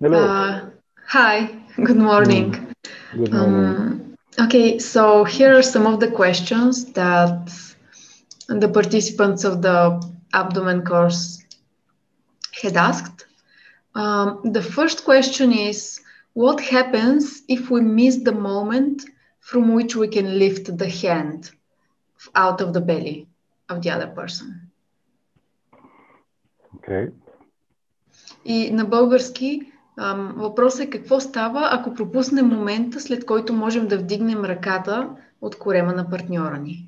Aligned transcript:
Hello. 0.00 0.24
Uh, 0.24 0.70
hi, 1.06 1.48
good 1.76 1.96
morning. 1.96 2.74
Good 3.16 3.32
morning. 3.32 3.64
Um, 3.64 4.16
okay, 4.40 4.78
so 4.78 5.24
here 5.24 5.56
are 5.56 5.62
some 5.62 5.86
of 5.86 6.00
the 6.00 6.10
questions 6.10 6.92
that 6.92 7.52
the 8.48 8.68
participants 8.68 9.44
of 9.44 9.62
the 9.62 10.02
abdomen 10.32 10.84
course 10.84 11.42
had 12.62 12.76
asked. 12.76 13.26
Um, 13.94 14.40
the 14.44 14.62
first 14.62 15.04
question 15.04 15.52
is 15.52 16.00
What 16.34 16.60
happens 16.60 17.42
if 17.46 17.70
we 17.70 17.80
miss 17.80 18.16
the 18.16 18.32
moment 18.32 19.04
from 19.38 19.72
which 19.72 19.94
we 19.94 20.08
can 20.08 20.36
lift 20.38 20.76
the 20.76 20.88
hand 20.88 21.52
out 22.34 22.60
of 22.60 22.72
the 22.72 22.80
belly 22.80 23.28
of 23.68 23.82
the 23.82 23.90
other 23.90 24.08
person? 24.08 24.70
Okay. 26.76 27.12
И 28.44 28.70
на 28.70 28.84
български 28.84 29.60
ам, 29.60 29.72
въпросът 30.35 30.85
е 30.85 30.89
какво 30.89 31.19
става, 31.19 31.69
ако 31.71 31.93
пропуснем 31.93 32.47
момента, 32.47 32.99
след 32.99 33.25
който 33.25 33.53
можем 33.53 33.87
да 33.87 33.97
вдигнем 33.97 34.45
ръката 34.45 35.09
от 35.41 35.59
корема 35.59 35.93
на 35.93 36.09
партньора 36.09 36.57
ни. 36.57 36.85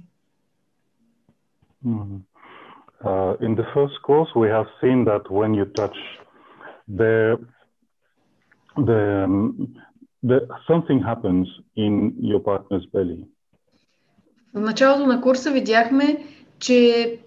Uh, 3.03 3.35
in 3.47 3.55
the 3.55 3.65
first 3.75 3.97
course, 4.07 4.31
we 4.35 4.47
have 4.57 4.69
seen 4.81 4.99
that 5.09 5.23
when 5.37 5.51
you 5.59 5.65
touch 5.79 5.97
the 6.99 7.13
the, 8.89 9.01
um, 9.25 9.73
the 10.29 10.37
something 10.69 10.99
happens 11.11 11.47
in 11.75 11.93
your 12.31 12.41
partner's 12.49 12.85
belly. 12.93 13.27
В 14.53 14.59
началото 14.59 15.07
на 15.07 15.21
курса 15.21 15.51
видяхме, 15.51 16.25
че 16.59 17.19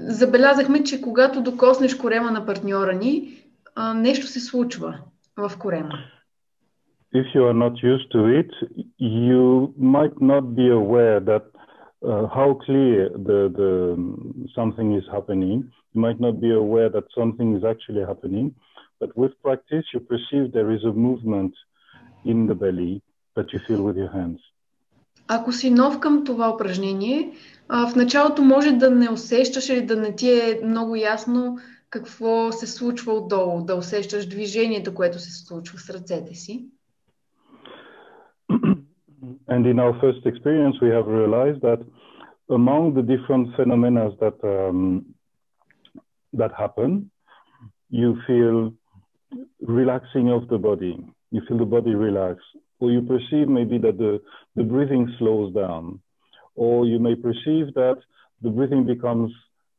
забелязахме, 0.00 0.84
че 0.84 1.00
когато 1.00 1.42
докоснеш 1.42 1.94
корема 1.94 2.30
на 2.30 2.46
партньора 2.46 2.92
ни, 2.92 3.42
нещо 3.94 4.26
се 4.26 4.40
случва 4.40 4.98
в 5.36 5.58
корема. 5.58 5.98
If 7.12 7.26
you 7.34 7.42
are 7.44 7.58
not 7.64 7.74
used 7.82 8.08
to 8.12 8.26
it, 8.40 8.50
you 8.98 9.74
might 9.76 10.16
not 10.20 10.54
be 10.54 10.68
aware 10.70 11.18
that 11.30 11.44
uh, 12.08 12.26
how 12.36 12.54
clear 12.66 13.08
the 13.28 13.40
the 13.60 13.72
something 14.58 14.88
is 15.00 15.06
happening. 15.16 15.58
You 15.92 16.00
might 16.06 16.20
not 16.26 16.34
be 16.40 16.52
aware 16.64 16.88
that 16.96 17.06
something 17.20 17.48
is 17.58 17.64
actually 17.72 18.04
happening, 18.12 18.46
but 19.00 19.10
with 19.20 19.32
practice, 19.42 19.84
you 19.92 20.00
perceive 20.12 20.52
there 20.52 20.70
is 20.76 20.84
a 20.84 20.94
movement 21.08 21.52
in 22.24 22.46
the 22.46 22.54
belly 22.54 23.02
that 23.36 23.46
you 23.52 23.58
feel 23.66 23.82
with 23.82 23.96
your 23.96 24.12
hands. 24.12 24.40
Ако 25.28 25.52
си 25.52 25.70
нов 25.70 26.00
към 26.00 26.24
това 26.24 26.54
упражнение, 26.54 27.32
в 27.68 27.96
началото 27.96 28.42
може 28.42 28.72
да 28.72 28.90
не 28.90 29.10
усещаш 29.10 29.68
или 29.68 29.86
да 29.86 29.96
не 29.96 30.16
ти 30.16 30.30
е 30.30 30.60
много 30.64 30.96
ясно 30.96 31.58
какво 31.89 32.51
се 32.51 32.67
случва 32.67 33.13
отдолу, 33.13 33.65
да 33.65 33.75
усещаш 33.75 34.29
движението, 34.29 34.93
което 34.93 35.19
се 35.19 35.45
случва 35.45 35.79
с 35.79 35.89
ръцете 35.89 36.35
си. 36.35 36.69
and 39.47 39.65
in 39.65 39.79
our 39.79 39.93
first 39.99 40.25
experience, 40.25 40.75
we 40.81 40.89
have 40.89 41.07
realized 41.07 41.61
that 41.61 41.81
among 42.49 42.93
the 42.93 43.01
different 43.01 43.55
phenomena 43.55 44.11
that 44.21 44.37
um, 44.43 45.05
that 46.33 46.51
happen, 46.53 47.09
you 47.89 48.17
feel 48.27 48.73
relaxing 49.61 50.29
of 50.29 50.47
the 50.47 50.57
body. 50.57 50.97
You 51.31 51.41
feel 51.47 51.57
the 51.57 51.65
body 51.65 51.95
relax, 51.95 52.39
or 52.79 52.91
you 52.91 53.01
perceive 53.01 53.47
maybe 53.47 53.77
that 53.79 53.97
the, 53.97 54.21
the 54.55 54.63
breathing 54.63 55.13
slows 55.17 55.53
down, 55.53 55.99
or 56.55 56.85
you 56.85 56.99
may 56.99 57.15
perceive 57.15 57.73
that 57.73 57.97
the 58.41 58.49
breathing 58.49 58.85
becomes 58.85 59.31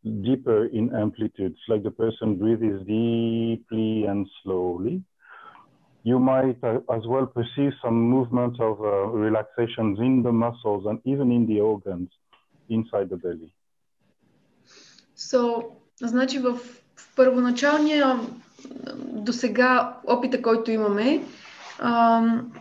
deeper 0.04 0.66
in 0.66 0.94
amplitude. 0.94 1.52
It's 1.52 1.68
like 1.68 1.82
the 1.82 1.90
person 1.90 2.36
breathes 2.36 2.80
deeply 2.86 4.04
and 4.04 4.26
slowly 4.42 5.02
you 6.10 6.18
might 6.20 6.58
uh, 6.62 6.96
as 6.96 7.04
well 7.12 7.26
perceive 7.38 7.72
some 7.84 7.98
movements 8.14 8.58
of 8.68 8.74
uh, 8.80 8.90
relaxations 9.26 9.98
in 9.98 10.22
the 10.22 10.30
muscles 10.44 10.82
and 10.88 10.98
even 11.12 11.28
in 11.32 11.42
the 11.50 11.58
organs 11.60 12.10
inside 12.68 13.08
the 13.10 13.16
belly. 13.16 13.50
So, 15.16 15.64
значи 16.00 16.38
в, 16.38 16.54
в 16.96 17.14
първоначалния 17.16 18.20
до 18.98 19.32
сега 19.32 20.00
опита, 20.06 20.42
който 20.42 20.70
имаме, 20.70 21.24
ам, 21.78 22.52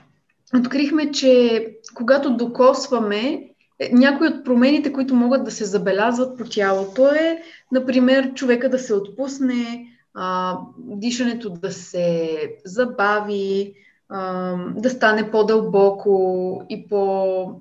открихме, 0.59 1.11
че 1.11 1.69
когато 1.95 2.37
докосваме, 2.37 3.19
е, 3.19 3.48
някои 3.92 4.28
от 4.28 4.44
промените, 4.44 4.92
които 4.92 5.14
могат 5.14 5.44
да 5.44 5.50
се 5.50 5.64
забелязват 5.64 6.38
по 6.38 6.44
тялото 6.44 7.06
е, 7.06 7.42
например, 7.72 8.34
човека 8.34 8.70
да 8.70 8.78
се 8.78 8.94
отпусне, 8.94 9.86
а, 10.14 10.58
дишането 10.78 11.50
да 11.50 11.72
се 11.72 12.38
забави, 12.64 13.74
а, 14.08 14.56
да 14.76 14.90
стане 14.90 15.30
по-дълбоко 15.30 16.66
и 16.68 16.88
по-бавно. 16.88 17.58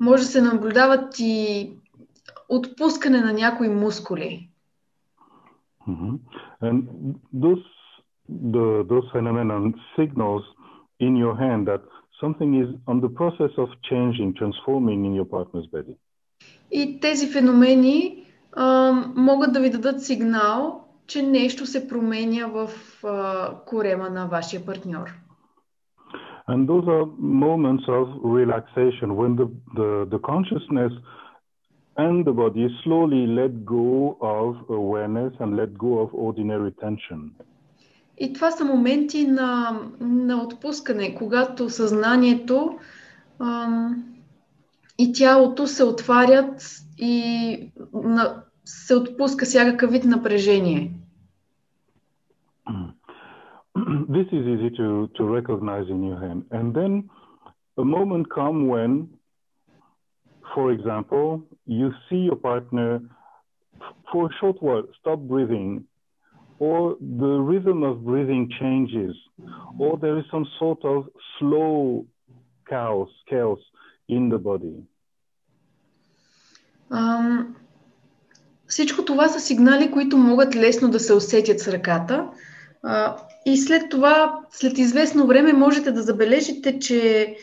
Може 0.00 0.22
да 0.22 0.28
се 0.28 0.42
наблюдават 0.42 1.14
и 1.18 1.72
отпускане 2.48 3.20
на 3.20 3.32
някои 3.32 3.68
мускули. 3.68 4.48
Mm-hmm. 5.88 6.18
And 6.62 6.86
those, 7.44 7.64
the, 8.54 8.66
those 8.88 9.06
phenomena 9.12 9.56
signals 9.96 10.44
in 11.00 11.16
your 11.16 11.36
hand 11.36 11.68
that 11.68 11.82
something 12.21 12.51
is 12.63 12.69
on 12.87 13.01
the 13.01 13.09
process 13.09 13.51
of 13.57 13.69
changing, 13.89 14.33
transforming 14.35 15.05
in 15.05 15.13
your 15.13 15.25
partner's 15.25 15.67
body. 15.67 15.95
И 16.71 16.99
тези 16.99 17.27
феномени 17.27 18.23
а, 18.53 18.91
могат 19.15 19.53
да 19.53 19.59
ви 19.59 19.69
дадат 19.69 20.03
сигнал, 20.03 20.83
че 21.07 21.21
нещо 21.23 21.65
се 21.65 21.87
променя 21.87 22.47
в 22.47 22.69
а, 23.03 23.55
корема 23.65 24.09
на 24.09 24.25
вашия 24.25 24.65
партньор. 24.65 25.13
And 26.47 26.67
those 26.67 26.87
are 26.87 27.05
moments 27.19 27.85
of 27.87 28.05
relaxation 28.23 29.07
when 29.19 29.35
the, 29.35 29.47
the, 29.79 29.89
the 30.13 30.19
consciousness 30.31 30.93
and 32.05 32.25
the 32.25 32.35
body 32.43 32.65
slowly 32.83 33.27
let 33.27 33.51
go 33.65 34.17
of 34.37 34.49
awareness 34.69 35.33
and 35.41 35.55
let 35.55 35.77
go 35.77 35.99
of 35.99 36.09
ordinary 36.13 36.71
tension. 36.85 37.19
И 38.18 38.32
това 38.32 38.50
са 38.50 38.64
моменти 38.64 39.26
на, 39.26 39.80
на 40.00 40.42
отпускане, 40.42 41.14
когато 41.14 41.70
съзнанието 41.70 42.78
ам, 43.38 44.04
и 44.98 45.12
тялото 45.12 45.66
се 45.66 45.84
отварят 45.84 46.80
и 46.98 47.72
на, 47.92 48.42
се 48.64 48.94
отпуска 48.94 49.44
всякакъв 49.44 49.90
вид 49.90 50.04
напрежение. 50.04 50.90
This 54.16 54.28
is 54.32 54.44
easy 54.54 54.70
to, 54.80 55.08
to 55.16 55.22
recognize 55.38 55.88
in 55.94 56.00
your 56.08 56.18
hand. 56.24 56.40
And 56.58 56.66
then 56.78 56.92
a 57.76 57.84
moment 57.84 58.24
come 58.30 58.68
when, 58.68 58.92
for 60.54 60.70
example, 60.76 61.42
you 61.66 61.88
see 62.06 62.22
your 62.28 62.36
partner 62.36 63.00
for 64.10 64.26
a 64.26 64.34
short 64.38 64.56
while 64.62 64.84
stop 65.00 65.18
breathing, 65.32 65.84
or 66.58 66.96
the 67.00 67.40
rhythm 67.50 67.82
of 67.82 68.04
breathing 68.04 68.48
changes, 68.60 69.14
or 69.78 69.98
there 69.98 70.18
is 70.18 70.24
some 70.30 70.46
sort 70.58 70.84
of 70.84 71.08
slow 71.38 72.06
chaos, 72.68 73.10
chaos 73.28 73.60
in 74.08 74.28
the 74.28 74.38
body. 74.38 74.84
Ам, 76.90 77.56
всичко 78.66 79.04
това 79.04 79.28
са 79.28 79.40
сигнали, 79.40 79.90
които 79.90 80.16
могат 80.16 80.56
лесно 80.56 80.90
да 80.90 81.00
се 81.00 81.14
усетят 81.14 81.60
с 81.60 81.68
ръката. 81.68 82.28
А, 82.82 83.16
и 83.46 83.56
след 83.56 83.90
това, 83.90 84.40
след 84.50 84.78
известно 84.78 85.26
време, 85.26 85.52
можете 85.52 85.92
да 85.92 86.02
забележите, 86.02 86.78
че, 86.78 87.34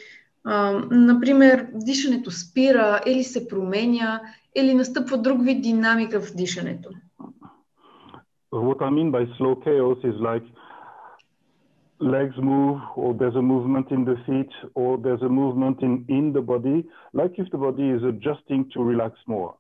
а, 0.44 0.72
например, 0.92 1.68
дишането 1.74 2.32
спира 2.32 3.02
или 3.06 3.24
се 3.24 3.48
променя, 3.48 4.22
или 4.56 4.74
настъпва 4.74 5.18
друг 5.18 5.44
вид 5.44 5.62
динамика 5.62 6.22
в 6.22 6.36
дишането. 6.36 6.90
What 8.52 8.82
I 8.82 8.90
mean 8.90 9.12
by 9.12 9.26
slow 9.38 9.56
chaos 9.56 9.98
is 10.04 10.16
like 10.20 10.44
legs 12.00 12.36
move, 12.38 12.82
or 12.96 13.14
there's 13.14 13.36
a 13.36 13.42
movement 13.42 13.92
in 13.92 14.04
the 14.04 14.18
feet, 14.26 14.52
or 14.76 14.98
there's 14.98 15.22
a 15.22 15.30
movement 15.30 15.82
in, 15.82 16.06
in 16.10 16.34
the 16.34 16.42
body, 16.42 16.84
like 17.14 17.34
if 17.38 17.50
the 17.52 17.58
body 17.58 17.90
is 17.90 18.04
adjusting 18.04 18.70
to 18.74 18.84
relax 18.84 19.14
more. 19.28 19.54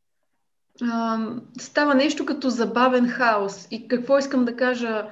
А, 0.81 1.19
става 1.59 1.95
нещо 1.95 2.25
като 2.25 2.49
забавен 2.49 3.07
хаос. 3.07 3.67
И 3.71 3.87
какво 3.87 4.17
искам 4.17 4.45
да 4.45 4.55
кажа 4.55 5.07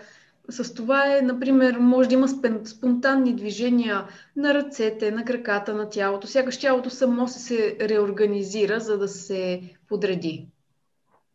с 0.50 0.74
това 0.74 1.18
е, 1.18 1.22
например, 1.22 1.78
може 1.80 2.10
да 2.10 2.16
има 2.16 2.28
спонтанни 2.66 3.36
движения 3.36 4.06
на 4.36 4.54
ръцете, 4.54 5.12
на 5.12 5.26
краката, 5.26 5.74
на 5.74 5.90
тялото. 5.90 6.28
Сякаш 6.28 6.60
тялото 6.60 6.90
само 6.90 7.28
се, 7.28 7.40
се 7.40 7.78
реорганизира, 7.90 8.80
за 8.80 8.98
да 8.98 9.08
се 9.08 9.62
подреди. 9.88 10.48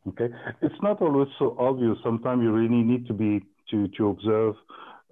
Okay, 0.07 0.29
it's 0.61 0.81
not 0.81 1.01
always 1.01 1.27
so 1.37 1.55
obvious. 1.59 1.97
Sometimes 2.03 2.41
you 2.43 2.51
really 2.51 2.83
need 2.91 3.05
to 3.07 3.13
be 3.13 3.31
to 3.69 3.87
to 3.97 4.09
observe 4.09 4.55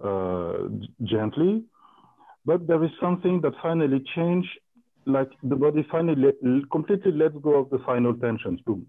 uh, 0.04 0.70
gently, 1.04 1.64
but 2.46 2.60
there 2.68 2.84
is 2.84 2.92
something 3.02 3.42
that 3.42 3.54
finally 3.62 4.02
change, 4.16 4.46
like 5.06 5.32
the 5.44 5.56
body 5.56 5.84
finally 5.92 6.22
let, 6.26 6.36
completely 6.72 7.12
lets 7.12 7.38
go 7.48 7.54
of 7.62 7.70
the 7.70 7.80
final 7.80 8.14
tensions. 8.14 8.60
Boom. 8.66 8.82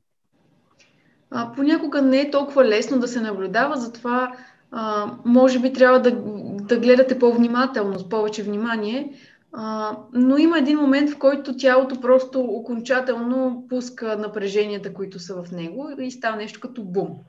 А, 1.31 1.53
понякога 1.57 2.03
не 2.03 2.21
е 2.21 2.31
толкова 2.31 2.65
лесно 2.65 3.01
да 3.01 3.09
се 3.09 3.21
наблюдава, 3.21 3.77
затова 3.77 4.33
а, 4.71 5.13
може 5.25 5.61
би 5.61 5.73
трябва 5.73 6.01
да, 6.01 6.11
да 6.55 6.81
гледате 6.81 7.19
по-внимателно, 7.19 7.99
с 7.99 8.09
повече 8.09 8.43
внимание, 8.43 9.13
а, 9.54 9.98
но 10.14 10.38
има 10.38 10.58
един 10.58 10.80
момент, 10.80 11.10
в 11.10 11.20
който 11.20 11.58
тялото 11.58 12.02
просто 12.02 12.40
окончателно 12.40 13.66
пуска 13.70 14.18
напреженията, 14.18 14.94
които 14.94 15.20
са 15.20 15.44
в 15.44 15.52
него 15.52 15.90
и 16.00 16.12
става 16.12 16.38
нещо 16.38 16.60
като 16.60 16.84
бум. 16.84 17.20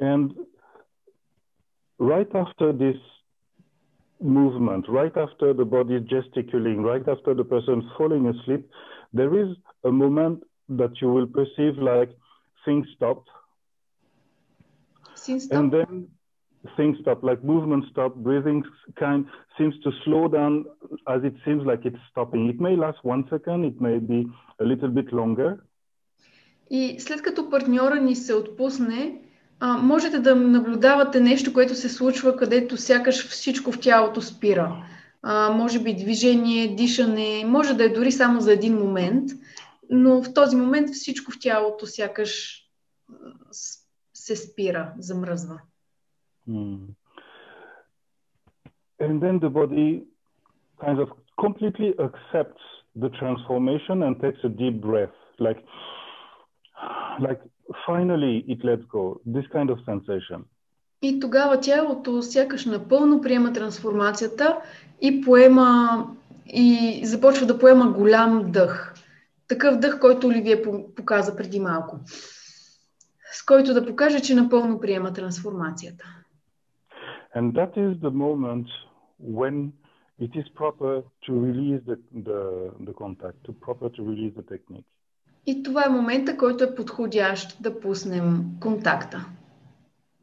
And 0.00 0.30
right 2.00 2.30
after 2.44 2.72
this 2.72 2.98
movement, 4.22 4.84
right 4.88 5.16
after 5.16 5.52
the 5.52 5.64
body 5.64 6.00
gesticulating, 6.14 6.82
right 6.92 7.06
after 7.14 7.34
the 7.34 7.44
person 7.54 7.76
falling 7.96 8.24
asleep, 8.34 8.62
there 9.18 9.34
is 9.42 9.50
a 9.84 9.92
moment 10.02 10.36
that 10.78 10.92
you 11.00 11.08
will 11.14 11.26
perceive 11.26 11.74
like 11.92 12.10
things 12.64 12.86
stop. 12.96 13.20
Things 15.24 15.44
stop? 15.44 15.58
And 15.58 15.72
then 15.72 16.08
things 16.76 16.96
stop, 17.02 17.22
like 17.22 17.42
movement 17.44 17.84
stop, 17.90 18.14
breathing 18.16 18.64
kind 18.96 19.26
seems 19.56 19.74
to 19.84 19.90
slow 20.04 20.28
down 20.28 20.52
as 21.14 21.20
it 21.24 21.34
seems 21.44 21.62
like 21.70 21.82
it's 21.84 22.02
stopping. 22.10 22.48
It 22.52 22.60
may 22.60 22.74
last 22.76 23.00
one 23.04 23.24
second, 23.32 23.64
it 23.64 23.80
may 23.80 23.98
be 23.98 24.20
a 24.62 24.64
little 24.64 24.88
bit 24.88 25.12
longer. 25.12 25.58
И 26.70 26.96
след 27.00 27.22
като 27.22 27.50
партньора 27.50 28.00
ни 28.00 28.16
се 28.16 28.34
отпусне, 28.34 29.20
а, 29.60 29.78
можете 29.78 30.18
да 30.18 30.36
наблюдавате 30.36 31.20
нещо, 31.20 31.52
което 31.52 31.74
се 31.74 31.88
случва, 31.88 32.36
където 32.36 32.76
сякаш 32.76 33.28
всичко 33.28 33.72
в 33.72 33.80
тялото 33.80 34.20
спира. 34.20 34.84
А, 35.22 35.50
може 35.50 35.82
би 35.82 35.94
движение, 35.94 36.74
дишане, 36.74 37.44
може 37.46 37.74
да 37.74 37.84
е 37.84 37.88
дори 37.88 38.12
само 38.12 38.40
за 38.40 38.52
един 38.52 38.74
момент, 38.74 39.30
но 39.90 40.22
в 40.22 40.34
този 40.34 40.56
момент 40.56 40.90
всичко 40.90 41.32
в 41.32 41.38
тялото 41.40 41.86
сякаш 41.86 42.62
се 44.14 44.36
спира, 44.36 44.92
замръзва. 44.98 45.60
Hmm. 46.48 46.84
And 49.00 49.22
then 49.22 49.38
the 49.38 49.50
body 49.50 50.04
kind 50.80 50.98
of 50.98 51.08
completely 51.38 51.90
accepts 52.06 52.62
the 52.96 53.10
transformation 53.20 54.02
and 54.02 54.20
takes 54.20 54.40
a 54.44 54.48
deep 54.48 54.80
breath, 54.80 55.16
like, 55.38 55.60
like 57.20 57.40
finally 57.86 58.44
it 58.48 58.64
lets 58.64 58.84
go. 58.96 59.20
This 59.26 59.46
kind 59.52 59.70
of 59.70 59.78
sensation. 59.84 60.44
И 61.02 61.20
тогава 61.20 61.60
тялото 61.60 62.22
сякаш 62.22 62.66
напълно 62.66 63.20
приема 63.20 63.52
трансформацията 63.52 64.56
и 65.00 65.20
поема 65.20 66.04
и 66.46 67.00
започва 67.04 67.46
да 67.46 67.58
поема 67.58 67.92
голям 67.92 68.52
дъх. 68.52 68.94
Такъв 69.48 69.78
дъх, 69.78 70.00
който 70.00 70.26
Оливия 70.26 70.62
показа 70.96 71.36
преди 71.36 71.60
малко. 71.60 72.00
С 73.32 73.44
който 73.44 73.74
да 73.74 73.86
покаже, 73.86 74.20
че 74.20 74.34
напълно 74.34 74.80
приема 74.80 75.12
трансформацията. 75.12 76.04
And 77.33 77.53
that 77.55 77.77
is 77.77 77.99
the 78.01 78.11
moment 78.11 78.67
when 79.19 79.73
it 80.19 80.31
is 80.35 80.45
proper 80.55 81.03
to 81.25 81.31
release 81.31 81.81
the, 81.85 81.97
the, 82.13 82.71
the 82.85 82.93
contact, 82.93 83.43
to 83.45 83.51
proper 83.53 83.89
to 83.89 84.03
release 84.03 84.33
the 84.35 84.43
technique. 84.43 84.85
И 85.45 85.63
това 85.63 85.85
е 85.85 85.89
момента, 85.89 86.37
който 86.37 86.63
е 86.63 86.75
подходящ 86.75 87.63
да 87.63 87.79
пуснем 87.79 88.45
контакта. 88.61 89.25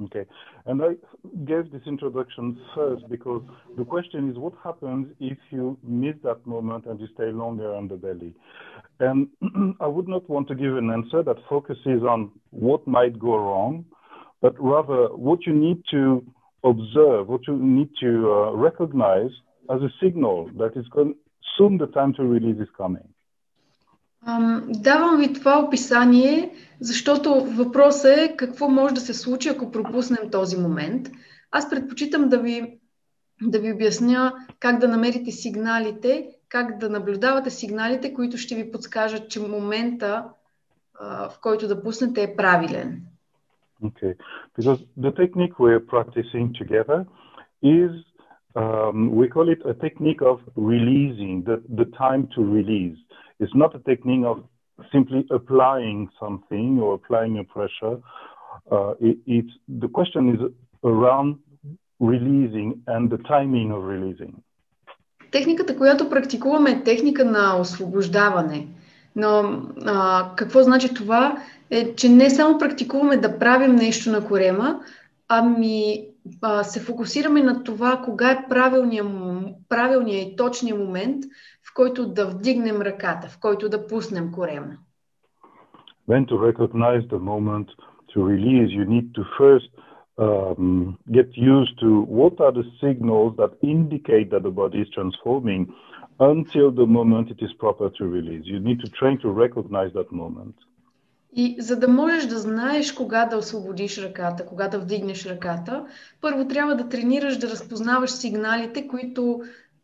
Okay. 0.03 0.25
And 0.67 0.83
I 0.83 0.97
gave 1.45 1.71
this 1.71 1.87
introduction 1.87 2.59
first 2.75 3.07
because 3.09 3.43
the 3.77 3.85
question 3.85 4.31
is 4.31 4.39
what 4.39 4.55
happens 4.65 5.09
if 5.21 5.39
you 5.51 5.77
miss 5.83 6.17
that 6.23 6.47
moment 6.47 6.87
and 6.87 6.99
you 6.99 7.09
stay 7.17 7.31
longer 7.31 7.75
on 7.75 7.89
the 7.89 7.97
belly? 7.97 8.33
And 8.99 9.29
I 9.81 9.87
would 9.87 10.09
not 10.09 10.29
want 10.29 10.49
to 10.49 10.55
give 10.55 10.75
an 10.77 10.91
answer 10.91 11.23
that 11.23 11.37
focuses 11.49 12.03
on 12.03 12.31
what 12.51 12.87
might 12.87 13.19
go 13.19 13.37
wrong, 13.37 13.85
but 14.41 14.55
rather 14.59 15.01
what 15.27 15.47
you 15.47 15.55
need 15.55 15.83
to 15.91 16.25
observe, 16.72 17.28
what 17.28 17.42
you 17.48 17.56
need 17.78 17.90
to 18.04 18.12
uh, 18.32 18.52
recognize 18.68 19.34
as 19.74 19.82
a 19.90 19.92
signal 20.02 20.38
that 20.62 20.74
is 20.82 20.86
soon 21.56 21.78
the 21.78 21.90
time 21.98 22.12
to 22.18 22.24
release 22.36 22.60
is 22.66 22.72
coming. 22.82 23.08
Um, 24.28 24.82
давам 24.82 25.18
ви 25.18 25.34
това 25.34 25.60
описание, 25.60 26.52
защото 26.80 27.46
въпросът 27.46 28.18
е 28.18 28.36
какво 28.38 28.70
може 28.70 28.94
да 28.94 29.02
се 29.02 29.14
случи, 29.14 29.50
ако 29.50 29.72
пропуснем 29.72 30.30
този 30.32 30.58
момент. 30.58 31.10
Аз 31.52 31.70
предпочитам 31.70 32.30
да 32.30 32.40
ви, 32.40 32.80
да 33.42 33.60
ви 33.60 33.74
обясня 33.74 34.34
как 34.60 34.80
да 34.80 34.88
намерите 34.88 35.32
сигналите, 35.32 36.30
как 36.50 36.78
да 36.78 36.90
наблюдавате 36.90 37.50
сигналите, 37.50 38.14
които 38.14 38.38
ще 38.38 38.56
ви 38.56 38.72
подскажат, 38.72 39.30
че 39.30 39.40
момента, 39.40 40.26
uh, 41.02 41.30
в 41.30 41.40
който 41.42 41.68
да 41.68 41.84
пуснете 41.84 42.24
е 42.24 42.36
правилен. 42.36 43.02
Okay, 43.83 44.15
because 44.57 44.81
the 44.97 45.11
technique 45.13 45.59
we're 45.59 45.81
practicing 45.81 46.53
together 46.53 47.07
is, 47.63 47.91
um, 48.55 49.15
we 49.15 49.27
call 49.27 49.49
it 49.49 49.61
a 49.65 49.73
technique 49.73 50.21
of 50.21 50.41
releasing, 50.55 51.45
the, 51.45 51.63
the 51.81 51.87
time 51.97 52.29
to 52.35 52.43
release. 52.43 52.99
It's 53.39 53.55
not 53.55 53.75
a 53.75 53.79
technique 53.79 54.27
of 54.27 54.45
simply 54.93 55.27
applying 55.31 56.09
something 56.21 56.79
or 56.79 56.95
applying 56.95 57.39
a 57.39 57.45
pressure. 57.45 57.97
Uh, 58.71 58.93
it, 59.01 59.17
it's, 59.27 59.53
the 59.69 59.89
question 59.89 60.35
is 60.35 60.41
around 60.85 61.39
releasing 62.01 62.83
and 62.87 63.11
the 63.11 63.19
timing 63.19 63.71
of 63.73 63.83
releasing. 63.85 64.35
Техниката, 65.31 65.77
която 65.77 66.11
практикуваме 66.11 66.71
е 66.71 66.83
техника 66.85 67.25
на 67.25 67.61
освобождаване. 67.61 68.67
Но 69.16 69.62
а, 69.86 70.30
какво 70.36 70.64
значи 70.64 70.94
това? 70.94 71.38
е, 71.70 71.96
че 71.96 72.10
не 72.10 72.30
само 72.30 72.58
практикуваме 72.58 73.18
да 73.18 73.40
правим 73.40 73.76
нещо 73.76 74.12
на 74.12 74.28
корема, 74.28 74.80
ами 75.30 76.08
а, 76.42 76.64
се 76.64 76.80
фокусираме 76.80 77.44
на 77.44 77.64
това 77.64 78.02
кога 78.06 78.32
е 78.32 78.46
правилният, 78.50 79.08
правилният 79.70 80.28
и 80.28 80.36
точният 80.36 80.80
момент, 80.80 81.26
в 81.70 81.74
който 81.76 82.08
да 82.08 82.26
вдигнем 82.26 82.82
ръката, 82.82 83.28
в 83.28 83.40
който 83.40 83.70
да 83.70 83.88
пуснем 83.88 84.32
корема. 84.32 84.78
When 86.10 86.26
to 86.26 86.36
recognize 86.52 87.04
the 87.16 87.22
moment 87.34 87.68
to 88.12 88.18
release, 88.34 88.70
you 88.80 88.86
need 88.96 89.08
to 89.18 89.24
first 89.40 89.70
um, 90.26 90.98
get 91.18 91.30
used 91.56 91.76
to 91.84 91.90
what 92.20 92.36
are 92.46 92.54
the 92.60 92.68
signals 92.84 93.32
that 93.40 93.52
indicate 93.76 94.28
that 94.32 94.44
the 94.48 94.56
body 94.62 94.80
is 94.86 94.90
transforming 94.98 95.62
until 96.20 96.72
the 96.72 96.86
moment 96.86 97.30
it 97.30 97.42
is 97.42 97.54
proper 97.54 97.90
to 97.90 98.06
release. 98.08 98.46
You 98.46 98.60
need 98.60 98.80
to 98.82 98.90
train 98.90 99.18
to 99.20 99.30
recognize 99.30 99.92
that 99.94 100.12
moment. 100.12 100.56
И 101.38 101.56
за 101.60 101.80
да 101.80 101.88
можеш 101.88 102.26
да 102.26 102.40
знаеш 102.40 102.92
кога 102.92 103.26
да 103.26 103.38
освободиш 103.38 103.98
ръката, 103.98 104.46
кога 104.46 104.68
да 104.68 104.80
вдигнеш 104.80 105.26
ръката, 105.26 105.86
първо 106.22 106.48
трябва 106.48 106.76
да 106.76 106.90
тренираш 106.90 107.38
да 107.38 107.50
разпознаваш 107.50 108.12
сигналите, 108.12 108.88
които 108.88 109.42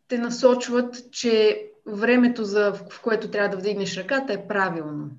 те 0.08 0.18
насочват, 0.18 1.10
че 1.10 1.62
времето, 1.86 2.44
за, 2.44 2.72
в 2.72 3.02
което 3.02 3.30
трябва 3.30 3.48
да 3.48 3.56
вдигнеш 3.56 3.96
ръката, 3.96 4.32
е 4.32 4.46
правилно. 4.48 5.10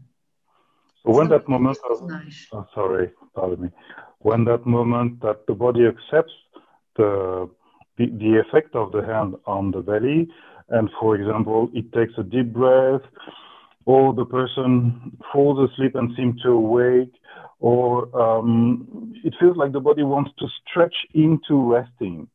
So 1.06 1.12
when 1.12 1.28
that 1.28 1.48
moment, 1.48 1.78
oh, 2.54 2.66
sorry, 2.76 3.06
pardon 3.36 3.60
me. 3.64 3.70
When 4.28 4.46
that 4.46 4.64
moment 4.66 5.20
that 5.26 5.38
the 5.50 5.56
body 5.66 5.84
accepts 5.94 6.38
the, 6.98 7.10
the 7.98 8.06
the 8.24 8.32
effect 8.44 8.72
of 8.82 8.88
the 8.96 9.04
hand 9.12 9.32
on 9.56 9.64
the 9.76 9.84
belly, 9.90 10.20
and 10.73 10.91
for 11.01 11.17
example, 11.17 11.71
it 11.73 11.93
takes 11.93 12.13
a 12.19 12.23
deep 12.23 12.53
breath, 12.53 13.03
or 13.87 14.13
the 14.13 14.25
person 14.25 14.69
falls 15.33 15.71
asleep 15.71 15.95
and 15.95 16.15
seems 16.17 16.41
to 16.43 16.51
awake, 16.51 17.15
or 17.61 17.89
um, 18.25 19.15
it 19.25 19.35
feels 19.41 19.57
like 19.57 19.73
the 19.73 19.81
body 19.81 20.03
wants 20.03 20.31
to 20.39 20.47
stretch 20.61 20.97
into 21.15 21.55
resting. 21.75 22.29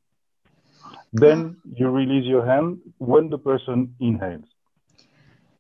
Then 1.14 1.58
you 1.76 1.90
release 1.90 2.26
your 2.26 2.46
hand 2.46 2.80
when 2.98 3.30
the 3.30 3.38
person 3.38 3.78
inhales. 4.00 4.50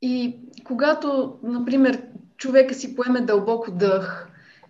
И 0.01 0.35
когато, 0.63 1.39
например, 1.43 2.01
човека 2.37 2.73
си 2.73 2.95
поеме 2.95 3.21
дълбоко 3.21 3.71
дъх, 3.71 4.29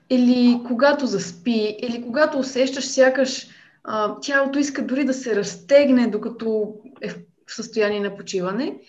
или 0.10 0.62
когато 0.68 1.06
заспи, 1.06 1.78
или 1.80 2.04
когато 2.04 2.38
усещаш 2.38 2.88
сякаш 2.88 3.48
а, 3.84 4.16
тялото 4.22 4.60
иска 4.60 4.86
дори 4.86 5.06
да 5.06 5.14
се 5.14 5.36
разтегне, 5.36 6.08
докато 6.08 6.74
е 7.02 7.10
в 7.10 7.16
състояние 7.48 8.00
на 8.00 8.18
почиване, 8.18 8.80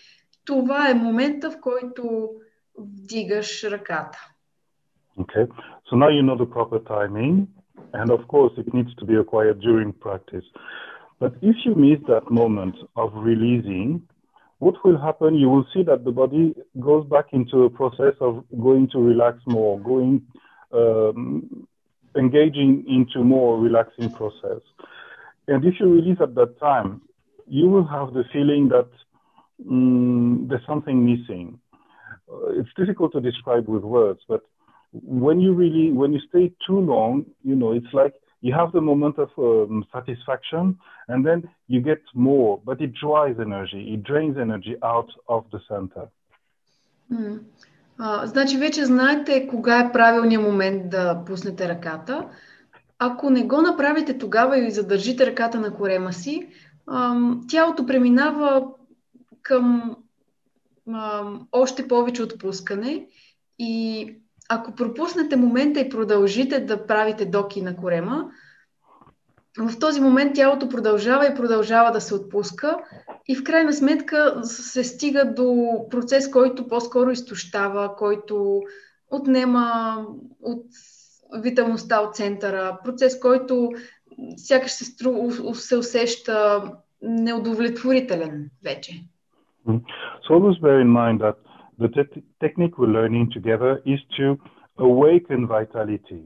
това 0.45 0.91
е 0.91 0.95
момента, 0.95 1.51
в 1.51 1.61
който 1.61 2.31
вдигаш 2.79 3.65
ръката. 3.65 4.19
Okay, 5.19 5.47
so 5.87 5.93
now 5.95 6.09
you 6.09 6.23
know 6.23 6.37
the 6.37 6.51
proper 6.57 6.81
timing, 6.81 7.47
and 7.99 8.11
of 8.11 8.23
course 8.33 8.53
it 8.63 8.69
needs 8.77 8.93
to 9.01 9.05
be 9.11 9.15
acquired 9.23 9.59
during 9.61 9.93
practice. 10.07 10.47
But 11.21 11.33
if 11.51 11.57
you 11.65 11.73
miss 11.87 12.01
that 12.13 12.27
moment 12.41 12.77
of 13.03 13.09
releasing, 13.15 13.89
what 14.59 14.77
will 14.85 14.99
happen? 14.99 15.31
You 15.43 15.49
will 15.55 15.67
see 15.73 15.83
that 15.85 16.05
the 16.05 16.11
body 16.23 16.55
goes 16.81 17.07
back 17.15 17.27
into 17.33 17.57
a 17.65 17.71
process 17.71 18.15
of 18.21 18.33
going 18.67 18.89
to 18.93 18.99
relax 18.99 19.39
more, 19.47 19.79
going, 19.81 20.23
um, 20.73 21.67
engaging 22.17 22.85
into 22.97 23.23
more 23.25 23.59
relaxing 23.59 24.11
process. 24.21 24.63
And 25.47 25.65
if 25.65 25.75
you 25.79 25.87
release 25.99 26.19
at 26.21 26.35
that 26.35 26.59
time, 26.59 27.03
you 27.49 27.69
will 27.69 27.87
have 27.87 28.15
the 28.15 28.25
feeling 28.33 28.69
that 28.69 28.89
mm, 29.65 30.49
there's 30.49 30.67
something 30.67 31.05
missing. 31.05 31.59
Uh, 32.31 32.59
it's 32.59 32.73
difficult 32.77 33.13
to 33.13 33.21
describe 33.21 33.69
with 33.69 33.83
words, 33.83 34.21
but 34.29 34.43
when 34.93 35.41
you 35.41 35.53
really, 35.53 35.93
when 35.93 36.13
you 36.13 36.21
stay 36.29 36.53
too 36.67 36.81
long, 36.81 37.27
you 37.43 37.57
know, 37.57 37.73
it's 37.73 37.93
like 37.93 38.15
you 38.41 38.53
have 38.55 38.73
the 38.73 38.81
moment 38.81 39.19
of 39.19 39.31
um, 39.39 39.85
satisfaction, 39.93 40.79
and 41.09 41.25
then 41.27 41.49
you 41.67 41.81
get 41.81 42.03
more, 42.15 42.61
but 42.65 42.81
it 42.81 42.93
dries 42.95 43.37
energy, 43.41 43.95
it 43.95 44.03
drains 44.03 44.37
energy 44.39 44.77
out 44.83 45.11
of 45.29 45.45
the 45.53 45.61
center. 45.69 46.09
Mm. 47.11 47.41
А, 47.99 48.27
значи 48.27 48.59
вече 48.59 48.85
знаете 48.85 49.49
кога 49.49 49.81
е 49.81 49.93
правилният 49.93 50.43
момент 50.43 50.91
да 50.91 51.23
пуснете 51.27 51.69
ръката. 51.69 52.29
Ако 52.99 53.31
не 53.31 53.47
го 53.47 53.63
направите 53.63 54.19
тогава 54.19 54.59
и 54.59 54.71
задържите 54.71 55.27
ръката 55.27 55.61
на 55.61 55.75
корема 55.75 56.13
си, 56.13 56.43
ам, 56.43 56.49
тялото 57.50 57.86
преминава 57.86 58.68
към 59.42 59.96
още 61.52 61.88
повече 61.88 62.24
отпускане 62.24 63.08
и 63.60 64.16
ако 64.50 64.76
пропуснете 64.76 65.36
момента 65.36 65.80
и 65.80 65.90
продължите 65.90 66.60
да 66.60 66.88
правите 66.88 67.26
доки 67.26 67.62
на 67.62 67.76
корема, 67.76 68.32
в 69.58 69.80
този 69.80 70.02
момент 70.02 70.36
тялото 70.36 70.70
продължава 70.70 71.28
и 71.28 71.36
продължава 71.36 71.92
да 71.92 72.02
се 72.02 72.16
отпуска 72.16 72.78
и 73.28 73.36
в 73.36 73.44
крайна 73.44 73.74
сметка 73.74 74.40
се 74.44 74.84
стига 74.84 75.34
до 75.34 75.68
процес, 75.90 76.32
който 76.32 76.68
по-скоро 76.68 77.12
изтощава, 77.12 77.96
който 77.96 78.62
отнема 79.12 79.96
от 80.42 80.66
виталността 81.42 82.00
от 82.00 82.16
центъра, 82.16 82.78
процес, 82.84 83.20
който 83.20 83.72
сякаш 84.37 84.73
се, 84.73 84.85
стру, 84.85 85.31
се 85.55 85.77
усеща 85.77 86.63
неудовлетворителен 87.03 88.51
вече. 88.65 88.93
So 90.25 90.35
always 90.35 90.59
bear 90.59 90.81
in 90.81 90.91
mind 91.03 91.21
that 91.21 91.37
the 91.79 91.89
te- 91.89 92.23
technique 92.45 92.77
we're 92.79 92.97
learning 92.99 93.31
together 93.31 93.73
is 93.95 94.01
to 94.19 94.27
awaken 94.79 95.47
vitality, 95.47 96.23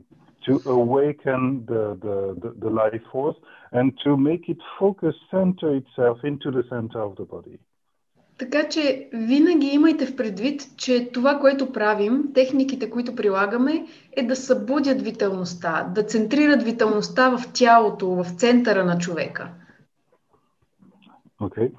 to 0.46 0.52
awaken 0.66 1.64
the, 1.66 1.84
the, 2.04 2.16
the, 2.42 2.50
the 2.64 2.70
life 2.80 3.04
force, 3.12 3.38
and 3.72 3.86
to 4.04 4.16
make 4.16 4.48
it 4.48 4.60
focus 4.78 5.14
center 5.30 5.70
itself 5.80 6.18
into 6.24 6.50
the 6.50 6.64
center 6.72 7.00
of 7.00 7.16
the 7.16 7.24
body. 7.24 7.58
Така 8.43 8.69
че 8.69 9.09
винаги 9.13 9.67
имайте 9.67 10.05
в 10.05 10.15
предвид, 10.15 10.61
че 10.77 11.11
това, 11.11 11.39
което 11.39 11.71
правим, 11.71 12.23
техниките, 12.33 12.89
които 12.89 13.15
прилагаме, 13.15 13.85
е 14.17 14.23
да 14.23 14.35
събудят 14.35 15.01
виталността, 15.01 15.91
да 15.95 16.03
центрират 16.03 16.63
виталността 16.63 17.37
в 17.37 17.53
тялото, 17.53 18.07
в 18.07 18.23
центъра 18.23 18.85
на 18.85 18.97
човека. 18.97 19.49
Okay. 21.41 21.71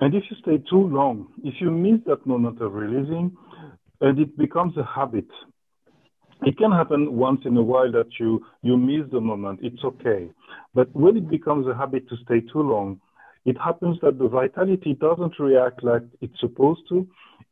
And 0.00 0.10
if 0.18 0.24
you 0.30 0.36
stay 0.44 0.58
too 0.72 0.84
long, 0.98 1.16
if 1.50 1.54
you 1.62 1.70
miss 1.84 1.98
that 2.08 2.22
moment 2.32 2.58
of 2.66 2.70
releasing, 2.84 3.26
and 4.04 4.14
it 4.24 4.32
becomes 4.44 4.72
a 4.84 4.86
habit, 4.96 5.30
it 6.48 6.54
can 6.60 6.72
happen 6.80 7.00
once 7.28 7.40
in 7.50 7.54
a 7.62 7.66
while 7.70 7.90
that 7.98 8.10
you 8.20 8.30
you 8.68 8.74
miss 8.90 9.04
the 9.16 9.22
moment. 9.30 9.56
It's 9.68 9.82
okay, 9.92 10.22
but 10.76 10.88
when 11.02 11.14
it 11.20 11.26
becomes 11.36 11.64
a 11.72 11.74
habit 11.82 12.02
to 12.10 12.16
stay 12.24 12.40
too 12.52 12.64
long, 12.74 12.88
it 13.50 13.56
happens 13.68 13.96
that 14.04 14.18
the 14.22 14.28
vitality 14.40 14.92
doesn't 15.06 15.36
react 15.48 15.78
like 15.90 16.06
it's 16.24 16.40
supposed 16.44 16.84
to. 16.90 16.96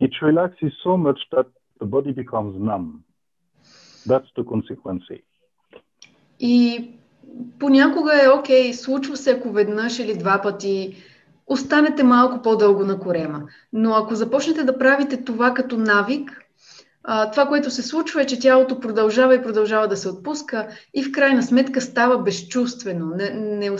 It 0.06 0.12
relaxes 0.28 0.72
so 0.86 0.92
much 1.06 1.20
that 1.32 1.46
the 1.80 1.86
body 1.94 2.12
becomes 2.22 2.52
numb. 2.68 3.04
That's 4.10 4.30
the 4.36 4.44
consequence. 4.44 5.04
И 6.40 6.90
понякога 7.58 8.12
е 8.24 8.28
окей, 8.28 8.74
случва 8.74 9.16
се 9.16 9.30
ако 9.30 9.50
веднъж 9.52 9.98
или 9.98 10.18
два 10.18 10.42
пъти 10.42 10.96
останете 11.46 12.02
малко 12.02 12.42
по-дълго 12.42 12.84
на 12.84 12.98
корема. 12.98 13.42
Но 13.72 13.94
ако 13.94 14.14
започнете 14.14 14.64
да 14.64 14.78
правите 14.78 15.24
това 15.24 15.54
като 15.54 15.76
навик, 15.76 16.42
това, 17.32 17.46
което 17.48 17.70
се 17.70 17.82
случва 17.82 18.22
е, 18.22 18.26
че 18.26 18.40
тялото 18.40 18.80
продължава 18.80 19.34
и 19.34 19.42
продължава 19.42 19.88
да 19.88 19.96
се 19.96 20.08
отпуска 20.08 20.68
и 20.94 21.02
в 21.02 21.12
крайна 21.12 21.42
сметка 21.42 21.80
става 21.80 22.22
безчувствено, 22.22 23.06
не. 23.16 23.70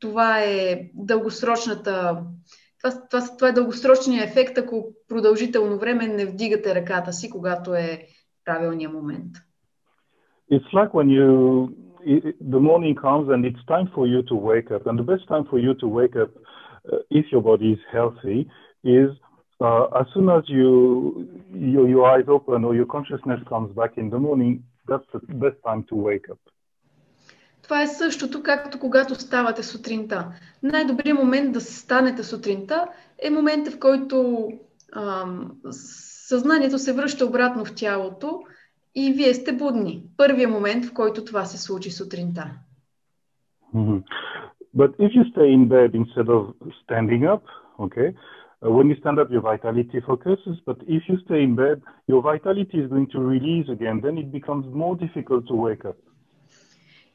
Това 0.00 0.40
е 0.40 0.90
дългосрочната. 0.94 2.24
Това, 2.82 3.08
това, 3.10 3.36
това 3.36 3.48
е 3.48 3.52
дългосрочният 3.52 4.30
ефект, 4.30 4.58
ако 4.58 4.92
продължително 5.08 5.78
време 5.78 6.06
не 6.06 6.26
вдигате 6.26 6.74
ръката 6.74 7.12
си, 7.12 7.30
когато 7.30 7.74
е 7.74 8.06
правилният 8.44 8.92
момент. 8.92 9.32
It's 10.50 10.72
like 10.72 10.92
when 10.92 11.08
you 11.10 11.28
the 12.54 12.60
morning 12.60 12.94
comes 12.94 13.28
and 13.28 13.44
it's 13.44 13.64
time 13.66 13.88
for 13.94 14.06
you 14.06 14.22
to 14.30 14.34
wake 14.34 14.70
up. 14.70 14.86
And 14.86 14.98
the 14.98 15.08
best 15.12 15.26
time 15.28 15.44
for 15.50 15.58
you 15.58 15.74
to 15.82 15.86
wake 15.88 16.16
up, 16.16 16.30
uh, 16.92 16.98
if 17.10 17.24
your 17.32 17.42
body 17.42 17.72
is 17.72 17.82
healthy, 17.92 18.48
is 18.84 19.10
uh, 19.60 19.86
as 20.00 20.06
soon 20.14 20.28
as 20.30 20.44
you 20.48 21.28
your, 21.52 21.88
your 21.88 22.04
eyes 22.12 22.26
open 22.28 22.64
or 22.64 22.74
your 22.74 22.86
consciousness 22.86 23.40
comes 23.48 23.74
back 23.74 23.92
in 23.96 24.10
the 24.10 24.18
morning. 24.18 24.62
That's 24.86 25.04
the 25.12 25.20
best 25.34 25.56
time 25.64 25.84
to 25.90 25.94
wake 25.94 26.30
up. 26.30 26.38
Това 27.68 27.82
е 27.82 27.86
същото, 27.86 28.42
както 28.42 28.78
когато 28.78 29.14
ставате 29.14 29.62
сутринта. 29.62 30.28
Най-добрият 30.62 31.18
момент 31.18 31.52
да 31.52 31.60
станете 31.60 32.22
сутринта 32.22 32.86
е 33.22 33.30
момента, 33.30 33.70
в 33.70 33.78
който 33.78 34.48
ам, 34.96 35.52
съзнанието 35.70 36.78
се 36.78 36.92
връща 36.92 37.26
обратно 37.26 37.64
в 37.64 37.74
тялото 37.74 38.42
и 38.94 39.12
вие 39.12 39.34
сте 39.34 39.52
будни. 39.52 40.02
Първият 40.16 40.50
момент, 40.50 40.84
в 40.84 40.94
който 40.94 41.24
това 41.24 41.44
се 41.44 41.58
случи 41.58 41.90
сутринта. 41.90 42.50
But 44.76 44.90
if 45.06 45.10
you 45.18 45.24
stay 45.32 45.48
in 45.58 45.64
bed 45.74 45.90
instead 46.02 46.28
of 46.36 46.42
standing 46.82 47.22
up, 47.34 47.42
okay, 47.84 48.08
uh, 48.62 48.70
when 48.76 48.86
you 48.90 48.96
stand 49.02 49.16
up, 49.22 49.28
your 49.36 49.44
vitality 49.52 49.98
focuses. 50.10 50.56
But 50.68 50.78
if 50.96 51.02
you 51.08 51.16
stay 51.26 51.40
in 51.48 51.54
bed, 51.62 51.76
your 52.12 52.22
vitality 52.32 52.76
is 52.82 52.86
going 52.94 53.08
to 53.14 53.20
release 53.34 53.68
again. 53.76 53.96
Then 54.04 54.16
it 54.22 54.28
becomes 54.38 54.64
more 54.82 54.94
difficult 55.04 55.42
to 55.50 55.56
wake 55.66 55.84
up. 55.90 55.98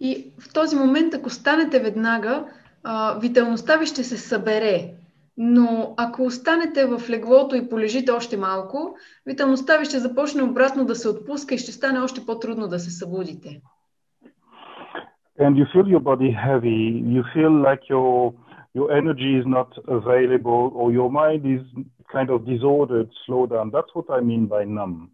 И 0.04 0.34
в 0.40 0.54
този 0.54 0.76
момент, 0.76 1.14
ако 1.14 1.30
станете 1.30 1.80
веднага, 1.80 2.46
а, 2.84 3.20
ви 3.20 3.86
ще 3.86 4.04
се 4.04 4.18
събере. 4.18 4.94
Но 5.38 5.94
ако 5.98 6.24
останете 6.24 6.86
в 6.86 7.10
леглото 7.10 7.56
и 7.56 7.70
полежите 7.70 8.12
още 8.12 8.38
малко, 8.38 8.96
виталността 9.26 9.78
ви 9.78 9.86
ще 9.86 10.00
започне 10.00 10.44
обратно 10.44 10.86
да 10.86 10.96
се 10.96 11.10
отпуска 11.10 11.56
и 11.56 11.58
ще 11.58 11.72
стане 11.72 12.00
още 12.00 12.26
по-трудно 12.26 12.68
да 12.68 12.80
се 12.80 12.92
събудите. 12.92 13.62
And 15.40 15.56
you 15.60 15.66
feel 15.74 15.88
your 15.96 16.04
body 16.12 16.32
heavy, 16.48 16.82
you 17.16 17.24
feel 17.36 17.54
like 17.70 17.84
your 17.94 18.34
your 18.80 18.88
energy 19.02 19.32
is 19.40 19.46
not 19.58 19.70
available 20.00 20.64
or 20.80 20.86
your 21.00 21.10
mind 21.22 21.42
is 21.56 21.64
kind 22.16 22.30
of 22.34 22.40
disordered, 22.54 23.10
slow 23.26 23.44
down. 23.54 23.66
That's 23.76 23.92
what 23.96 24.08
I 24.18 24.20
mean 24.30 24.48
by 24.48 24.66
numb. 24.66 25.10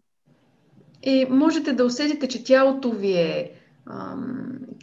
И 1.02 1.26
можете 1.30 1.72
да 1.72 1.84
усетите, 1.84 2.28
че 2.28 2.44
тялото 2.44 2.90
ви 2.90 3.12
е 3.12 3.50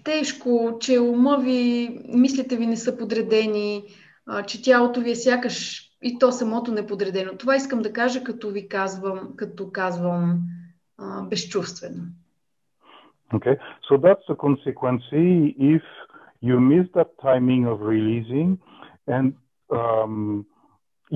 тежко, 0.04 0.78
че 0.80 1.00
ума 1.00 1.38
ви, 1.38 1.90
мислите 2.14 2.58
ви 2.58 2.66
не 2.66 2.78
са 2.78 2.98
подредени, 2.98 3.84
а, 4.28 4.44
че 4.44 4.64
тялото 4.64 5.02
ви 5.02 5.12
е 5.12 5.16
сякаш 5.16 5.88
и 6.04 6.20
то 6.20 6.32
самото 6.32 6.72
неподредено. 6.72 7.38
Това 7.38 7.56
искам 7.56 7.82
да 7.82 7.94
кажа, 7.94 8.24
като 8.24 8.50
ви 8.50 8.70
казвам, 8.70 9.34
като 9.36 9.72
казвам 9.72 10.40
а, 10.98 11.22
безчувствено. 11.22 12.04
Okay, 13.34 13.58
so 13.88 13.98
that's 13.98 14.26
the 14.30 14.38
consequence 14.48 15.04
if 15.12 15.84
you 16.42 16.56
miss 16.72 16.86
that 16.98 17.10
timing 17.22 17.64
of 17.72 17.78
releasing 17.82 18.50
and 19.16 19.34
um, 19.70 20.46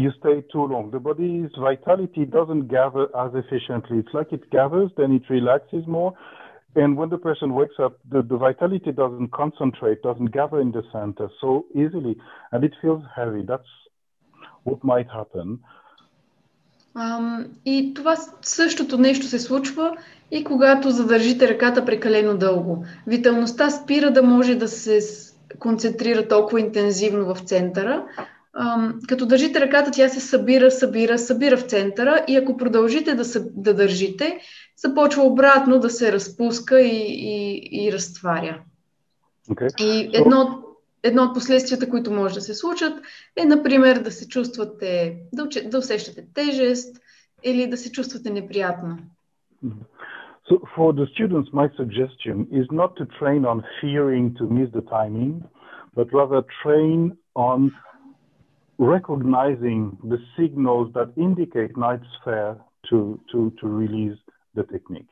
you 0.01 0.09
stay 0.19 0.37
too 0.53 0.65
long. 0.73 0.91
The 0.91 0.99
body's 0.99 1.51
vitality 1.69 2.25
doesn't 2.25 2.67
gather 2.67 3.05
as 3.23 3.31
efficiently. 3.43 3.99
It's 4.01 4.13
like 4.13 4.31
it 4.37 4.49
gathers, 4.49 4.89
then 4.97 5.11
it 5.19 5.25
relaxes 5.29 5.83
more. 5.87 6.11
And 6.75 6.95
when 6.95 7.09
the 7.09 7.17
person 7.17 7.53
wakes 7.53 7.75
up, 7.79 7.99
the, 8.09 8.21
the 8.21 8.37
vitality 8.37 8.91
doesn't 8.91 9.31
concentrate, 9.31 10.01
doesn't 10.01 10.31
gather 10.31 10.61
in 10.61 10.71
the 10.71 10.83
center 10.91 11.29
so 11.41 11.65
easily, 11.75 12.15
and 12.51 12.63
it 12.63 12.73
feels 12.81 13.03
heavy. 13.13 13.43
That's 13.43 13.71
what 14.63 14.83
might 14.83 15.09
happen. 15.09 15.59
Um, 16.95 17.45
и 17.65 17.93
това 17.93 18.15
същото 18.41 18.97
нещо 18.97 19.25
се 19.25 19.39
случва 19.39 19.97
и 20.31 20.43
когато 20.43 20.91
задържите 20.91 21.47
ръката 21.47 21.85
прекалено 21.85 22.37
дълго. 22.37 22.85
Виталността 23.07 23.69
спира 23.69 24.11
да 24.11 24.23
може 24.23 24.55
да 24.55 24.67
се 24.67 24.99
концентрира 25.59 26.27
толкова 26.27 26.59
интензивно 26.59 27.35
в 27.35 27.39
центъра. 27.39 28.05
Um, 28.59 29.07
като 29.07 29.25
държите 29.25 29.59
ръката, 29.59 29.91
тя 29.91 30.09
се 30.09 30.19
събира, 30.19 30.71
събира, 30.71 31.17
събира 31.17 31.57
в 31.57 31.61
центъра 31.61 32.25
и 32.27 32.35
ако 32.35 32.57
продължите 32.57 33.15
да, 33.15 33.25
съ, 33.25 33.39
да 33.55 33.73
държите, 33.73 34.39
започва 34.81 35.23
обратно 35.23 35.79
да 35.79 35.89
се 35.89 36.11
разпуска 36.11 36.81
и, 36.81 37.05
и, 37.07 37.69
и 37.85 37.91
разтваря. 37.91 38.61
Okay. 39.49 39.81
И 39.81 40.09
едно, 40.13 40.63
едно 41.03 41.23
от 41.23 41.33
последствията, 41.33 41.89
които 41.89 42.11
може 42.11 42.35
да 42.35 42.41
се 42.41 42.53
случат, 42.53 42.93
е, 43.35 43.45
например, 43.45 43.99
да 43.99 44.11
се 44.11 44.27
чувствате, 44.27 45.17
да, 45.33 45.47
да 45.69 45.77
усещате 45.77 46.25
тежест 46.33 46.97
или 47.43 47.67
да 47.67 47.77
се 47.77 47.91
чувствате 47.91 48.29
неприятно. 48.29 48.97
So 50.49 50.57
for 50.75 50.91
the 50.99 51.07
students, 51.15 51.49
my 51.61 51.67
suggestion 51.81 52.37
is 52.59 52.67
not 52.81 52.91
to 52.99 53.05
train 53.19 53.41
on 53.51 53.57
fearing 53.79 54.25
to 54.39 54.43
miss 54.57 54.69
the 54.77 54.85
timing, 54.97 55.33
but 55.95 56.07
rather 56.19 56.41
train 56.63 56.97
on 57.49 57.59
recognizing 58.95 59.79
the 60.11 60.19
signals 60.37 60.87
that 60.97 61.09
indicate 61.27 61.73
night 61.77 62.03
sphere 62.15 62.53
to, 62.89 62.97
to, 63.31 63.39
to 63.59 63.65
release 63.83 64.17
the 64.55 64.63
technique. 64.63 65.09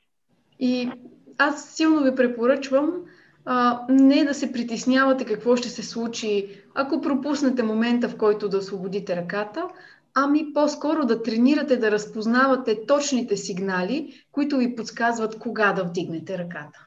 И 0.60 0.92
аз 1.38 1.70
силно 1.76 2.04
ви 2.04 2.16
препоръчвам 2.16 2.92
а, 3.46 3.86
не 3.90 4.24
да 4.24 4.34
се 4.34 4.52
притеснявате 4.52 5.26
какво 5.26 5.56
ще 5.56 5.70
се 5.70 5.84
случи, 5.84 6.62
ако 6.76 7.02
пропуснете 7.02 7.64
момента, 7.64 8.10
в 8.10 8.18
който 8.18 8.50
да 8.50 8.58
освободите 8.58 9.16
ръката, 9.16 9.68
ами 10.16 10.54
по-скоро 10.54 11.06
да 11.06 11.24
тренирате 11.24 11.78
да 11.78 11.92
разпознавате 11.92 12.86
точните 12.86 13.38
сигнали, 13.38 14.14
които 14.32 14.58
ви 14.58 14.76
подсказват 14.76 15.40
кога 15.40 15.74
да 15.74 15.84
вдигнете 15.84 16.38
ръката. 16.38 16.86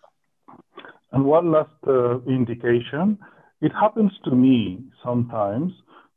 And 1.14 1.24
one 1.24 1.48
last 1.56 1.80
uh, 1.86 2.20
indication, 2.38 3.06
it 3.66 3.72
happens 3.84 4.12
to 4.26 4.32
me 4.44 4.58
sometimes 5.04 5.70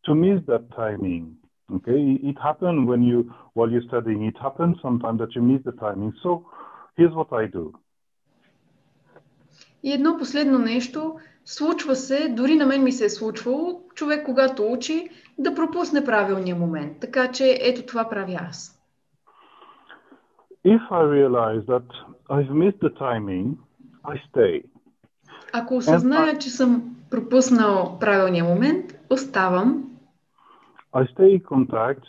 to 0.05 0.11
miss 0.23 0.39
that 0.51 0.63
timing. 0.81 1.25
Okay, 1.72 2.19
it 2.22 2.38
happens 2.38 2.88
when 2.88 3.01
you, 3.01 3.34
while 3.55 3.69
you're 3.72 3.88
studying, 3.88 4.24
it 4.25 4.38
happens 4.38 4.77
sometimes 4.81 5.19
that 5.19 5.36
you 5.36 5.41
miss 5.41 5.63
the 5.63 5.72
timing. 5.72 6.13
So 6.22 6.45
here's 6.95 7.13
what 7.13 7.34
I 7.34 7.48
do. 7.48 7.74
И 9.84 9.93
едно 9.93 10.17
последно 10.17 10.60
нещо, 10.60 11.15
случва 11.45 11.95
се, 11.95 12.29
дори 12.29 12.55
на 12.55 12.65
мен 12.65 12.84
ми 12.84 12.91
се 12.91 13.05
е 13.05 13.10
случвало, 13.10 13.81
човек 13.95 14.25
когато 14.25 14.72
учи, 14.72 15.10
да 15.38 15.55
пропусне 15.55 16.05
правилния 16.05 16.55
момент. 16.55 17.00
Така 17.00 17.31
че 17.31 17.57
ето 17.62 17.86
това 17.86 18.10
правя 18.10 18.39
аз. 18.50 18.81
If 20.65 20.81
I 20.89 21.03
realize 21.03 21.65
that 21.65 21.88
I've 22.29 22.51
missed 22.51 22.79
the 22.79 22.93
timing, 23.00 23.55
I 24.03 24.15
stay. 24.31 24.63
Ако 25.53 25.75
осъзная, 25.75 26.38
че 26.38 26.50
съм 26.50 26.95
пропуснал 27.12 27.98
правилния 28.00 28.43
момент, 28.43 28.86
оставам. 29.10 29.94
I 30.94 31.06
stay 31.14 31.34
in 31.34 31.40
contact 31.40 32.04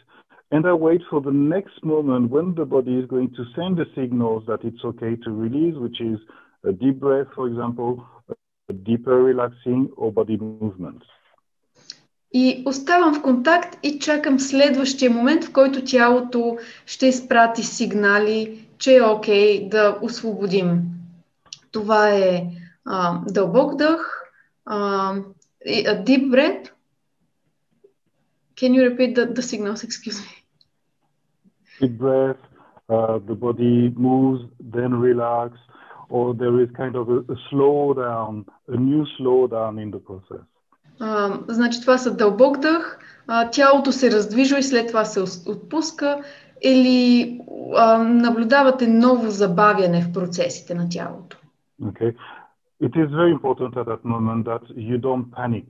and 0.51 0.65
I 0.67 0.73
wait 0.73 1.01
for 1.09 1.21
the 1.21 1.31
next 1.31 1.83
moment 1.83 2.29
when 2.29 2.53
the 2.55 2.65
body 2.65 2.95
is 3.01 3.05
going 3.05 3.31
to 3.35 3.43
send 3.55 3.77
the 3.77 3.87
signals 3.95 4.43
that 4.47 4.63
it's 4.63 4.83
okay 4.83 5.15
to 5.23 5.29
release, 5.31 5.75
which 5.75 6.01
is 6.01 6.19
a 6.63 6.73
deep 6.73 6.99
breath, 6.99 7.27
for 7.35 7.47
example, 7.47 8.05
a 8.69 8.73
deeper 8.73 9.23
relaxing 9.23 9.89
or 9.97 10.11
body 10.11 10.37
movements. 10.37 11.05
И 12.33 12.63
оставам 12.65 13.13
в 13.13 13.21
контакт 13.21 13.77
и 13.83 13.99
чакам 13.99 14.39
следващия 14.39 15.11
момент, 15.11 15.43
в 15.43 15.53
който 15.53 15.83
тялото 15.85 16.57
ще 16.85 17.07
изпрати 17.07 17.63
сигнали, 17.63 18.67
че 18.77 18.95
е 18.95 19.01
окей 19.01 19.59
okay 19.59 19.69
да 19.69 19.97
освободим. 20.01 20.81
Това 21.71 22.09
е 22.09 22.43
а, 22.85 23.19
дълбок 23.27 23.75
дъх, 23.75 24.23
а, 24.65 25.13
a 25.67 26.03
deep 26.03 26.29
breath. 26.29 26.71
Can 28.55 28.73
you 28.73 28.83
repeat 28.83 29.15
the, 29.15 29.25
the 29.25 29.41
signals? 29.41 29.83
Excuse 29.83 30.19
me. 30.19 30.33
Deep 31.79 31.97
breath, 31.97 32.37
uh, 32.89 33.19
the 33.29 33.35
body 33.35 33.93
moves, 33.95 34.41
then 34.59 34.93
relax, 34.93 35.57
or 36.09 36.33
there 36.33 36.59
is 36.61 36.69
kind 36.81 36.95
of 36.95 37.09
a, 37.09 37.19
a 37.35 37.37
slowdown, 37.49 38.45
a 38.67 38.77
new 38.77 39.05
slowdown 39.17 39.81
in 39.81 39.91
the 39.91 39.99
process. 39.99 40.45
А, 40.99 41.39
значи 41.47 41.81
това 41.81 41.97
са 41.97 42.15
дълбок 42.15 42.57
дъх, 42.59 42.99
а, 43.27 43.49
тялото 43.49 43.91
се 43.91 44.11
раздвижва 44.11 44.59
и 44.59 44.63
след 44.63 44.87
това 44.87 45.05
се 45.05 45.21
отпуска 45.49 46.23
или 46.61 47.39
а, 47.75 47.97
наблюдавате 48.03 48.87
ново 48.87 49.29
забавяне 49.29 50.01
в 50.01 50.13
процесите 50.13 50.73
на 50.73 50.89
тялото. 50.89 51.37
Okay. 51.83 52.15
It 52.81 52.95
is 52.95 53.09
very 53.11 53.31
important 53.31 53.77
at 53.77 53.85
that 53.85 54.03
moment 54.03 54.45
that 54.45 54.63
you 54.75 54.97
don't 54.97 55.27
panic, 55.31 55.69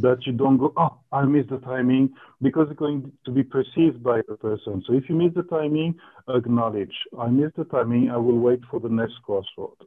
That 0.00 0.26
you 0.26 0.32
don't 0.32 0.58
go, 0.58 0.72
oh, 0.76 0.92
I 1.12 1.22
missed 1.24 1.50
the 1.50 1.58
timing, 1.58 2.04
because 2.46 2.66
it's 2.70 2.78
going 2.78 3.00
to 3.26 3.32
be 3.38 3.44
perceived 3.56 4.02
by 4.02 4.18
the 4.28 4.36
person. 4.46 4.82
So 4.86 4.92
if 5.00 5.04
you 5.08 5.14
miss 5.22 5.32
the 5.34 5.46
timing, 5.58 5.90
acknowledge, 6.38 6.96
I 7.18 7.28
missed 7.28 7.56
the 7.56 7.64
timing, 7.64 8.10
I 8.16 8.18
will 8.26 8.40
wait 8.48 8.62
for 8.70 8.78
the 8.80 8.92
next 9.00 9.16
crossroad. 9.26 9.78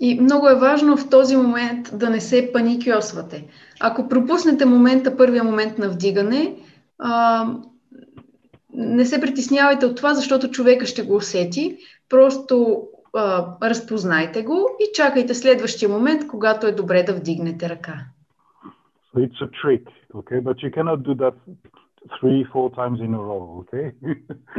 И 0.00 0.20
много 0.20 0.48
е 0.48 0.54
важно 0.54 0.96
в 0.96 1.08
този 1.08 1.36
момент 1.36 1.90
да 1.92 2.10
не 2.10 2.20
се 2.20 2.50
паникьосвате. 2.52 3.46
Ако 3.80 4.08
пропуснете 4.08 4.64
момента, 4.64 5.16
първия 5.16 5.44
момент 5.44 5.78
на 5.78 5.88
вдигане, 5.88 6.56
а, 6.98 7.46
не 8.74 9.04
се 9.04 9.20
притеснявайте 9.20 9.86
от 9.86 9.96
това, 9.96 10.14
защото 10.14 10.50
човека 10.50 10.86
ще 10.86 11.02
го 11.02 11.16
усети. 11.16 11.78
Просто 12.08 12.82
а, 13.14 13.46
разпознайте 13.62 14.42
го 14.42 14.68
и 14.80 14.92
чакайте 14.94 15.34
следващия 15.34 15.88
момент, 15.88 16.26
когато 16.26 16.66
е 16.66 16.72
добре 16.72 17.02
да 17.02 17.14
вдигнете 17.14 17.68
ръка. 17.68 17.94
So 19.13 19.21
it's 19.21 19.41
a 19.41 19.47
trick, 19.61 19.85
okay? 20.15 20.39
But 20.39 20.63
you 20.63 20.71
cannot 20.71 21.03
do 21.03 21.13
that 21.15 21.35
three, 22.19 22.45
four 22.51 22.71
times 22.71 22.99
in 22.99 23.13
a 23.13 23.17
row, 23.17 23.63
okay? 23.63 23.91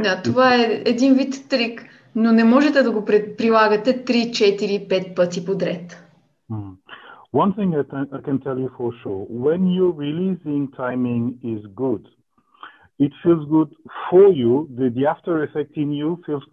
да, 0.03 0.21
това 0.21 0.55
е 0.55 0.83
един 0.85 1.13
вид 1.13 1.49
трик, 1.49 1.85
но 2.15 2.31
не 2.31 2.43
можете 2.43 2.83
да 2.83 2.91
го 2.91 3.05
прилагате 3.05 4.05
3, 4.05 4.29
4, 4.29 4.87
5 4.87 5.15
пъти 5.15 5.45
подред. 5.45 6.01
Hmm. 6.51 6.77
One 7.33 7.53
thing 7.57 7.69
I, 7.75 7.83
I 8.17 8.21
can 8.27 8.39
tell 8.45 8.57
you 8.57 8.69
for 8.77 8.93
sure, 9.01 9.21
when 9.45 9.61
your 9.79 9.91
releasing 10.05 10.63
timing 10.83 11.23
is 11.53 11.61
good, 11.83 12.03
it 12.97 13.11
feels 13.21 13.43
good 13.49 13.75
for 14.09 14.31
you, 14.31 14.69
the, 14.77 14.89
the 14.89 15.05
after 15.05 15.43
effect 15.43 15.75
in 15.75 15.91
you 15.91 16.09
feels 16.25 16.43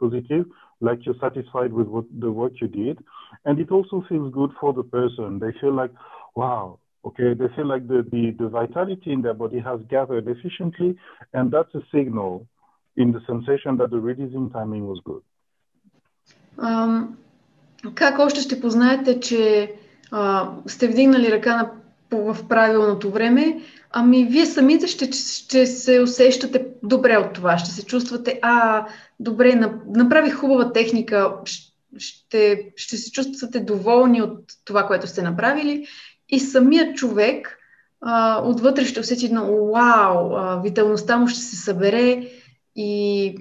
positive, 0.00 0.46
like 0.80 1.06
you're 1.06 1.20
satisfied 1.20 1.72
with 1.72 1.86
what, 1.86 2.06
the 2.18 2.32
work 2.32 2.54
you 2.60 2.68
did, 2.68 2.98
and 3.44 3.60
it 3.60 3.70
also 3.70 4.04
feels 4.08 4.32
good 4.34 4.50
for 4.60 4.72
the 4.72 4.82
person. 4.82 5.38
They 5.38 5.52
feel 5.60 5.72
like, 5.72 5.92
wow, 6.34 6.80
okay, 7.03 7.33
they 7.33 7.47
feel 7.55 7.67
like 7.67 7.87
the, 7.87 8.05
the, 8.11 8.31
the 8.31 8.49
vitality 8.49 9.11
in 9.11 9.21
their 9.21 9.33
body 9.33 9.59
has 9.59 9.79
gathered 9.89 10.27
efficiently, 10.27 10.95
and 11.33 11.51
that's 11.51 11.73
a 11.75 11.83
signal 11.91 12.47
in 12.97 13.11
the 13.11 13.21
sensation 13.27 13.77
that 13.77 13.89
the 13.91 13.99
releasing 13.99 14.49
timing 14.49 14.85
was 14.87 14.99
good. 15.03 15.23
Um, 16.57 17.17
как 17.95 18.19
още 18.19 18.41
ще 18.41 18.61
познаете, 18.61 19.19
че 19.19 19.73
uh, 20.11 20.49
сте 20.67 20.87
вдигнали 20.87 21.31
ръка 21.31 21.55
на, 21.55 21.71
в 22.11 22.47
правилното 22.47 23.11
време? 23.11 23.61
Ами, 23.91 24.25
вие 24.25 24.45
самите 24.45 24.87
ще, 24.87 25.11
ще 25.11 25.65
се 25.65 26.01
усещате 26.01 26.67
добре 26.83 27.17
от 27.17 27.33
това. 27.33 27.57
Ще 27.57 27.71
се 27.71 27.85
чувствате, 27.85 28.39
а, 28.41 28.85
добре, 29.19 29.55
направих 29.87 30.35
хубава 30.35 30.71
техника, 30.73 31.33
ще, 31.97 32.71
ще 32.75 32.97
се 32.97 33.11
чувствате 33.11 33.59
доволни 33.59 34.21
от 34.21 34.39
това, 34.65 34.87
което 34.87 35.07
сте 35.07 35.21
направили. 35.21 35.87
И 36.29 36.39
самият 36.39 36.97
човек 36.97 37.59
а, 38.01 38.41
отвътре 38.45 38.85
ще 38.85 38.99
усети 38.99 39.25
едно 39.25 39.65
вау, 39.65 40.35
а, 40.35 40.61
виталността 40.61 41.17
му 41.17 41.27
ще 41.27 41.39
се 41.39 41.55
събере 41.55 42.27
и, 42.75 43.35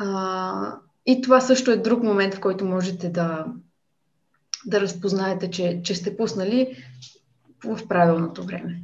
а, 0.00 0.78
и 1.06 1.20
това 1.20 1.40
също 1.40 1.70
е 1.70 1.76
друг 1.76 2.02
момент, 2.02 2.34
в 2.34 2.40
който 2.40 2.64
можете 2.64 3.10
да, 3.10 3.46
да 4.66 4.80
разпознаете, 4.80 5.50
че, 5.50 5.82
че 5.84 5.94
сте 5.94 6.16
пуснали 6.16 6.76
в 7.64 7.88
правилното 7.88 8.42
време. 8.42 8.82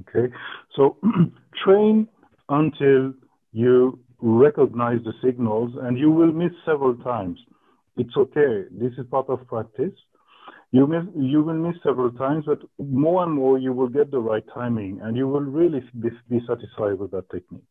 Okay, 0.00 0.26
so 0.76 0.82
train 1.62 2.06
until 2.48 3.12
you 3.52 3.98
recognize 4.22 5.00
the 5.08 5.14
signals 5.24 5.70
and 5.84 5.98
you 5.98 6.10
will 6.10 6.32
miss 6.32 6.54
several 6.64 6.94
times. 7.12 7.38
It's 7.96 8.16
okay. 8.16 8.52
This 8.70 8.92
is 8.98 9.06
part 9.10 9.28
of 9.28 9.38
practice. 9.46 9.96
You, 10.72 10.86
miss, 10.86 11.04
you 11.16 11.42
will 11.42 11.60
miss 11.66 11.76
several 11.82 12.12
times, 12.12 12.44
but 12.46 12.60
more 12.78 13.24
and 13.24 13.32
more 13.32 13.58
you 13.58 13.72
will 13.72 13.88
get 13.88 14.10
the 14.12 14.22
right 14.30 14.46
timing 14.54 15.00
and 15.02 15.16
you 15.16 15.26
will 15.32 15.46
really 15.58 15.82
be, 16.02 16.10
be 16.28 16.40
satisfied 16.46 16.96
with 17.00 17.10
that 17.10 17.28
technique. 17.28 17.66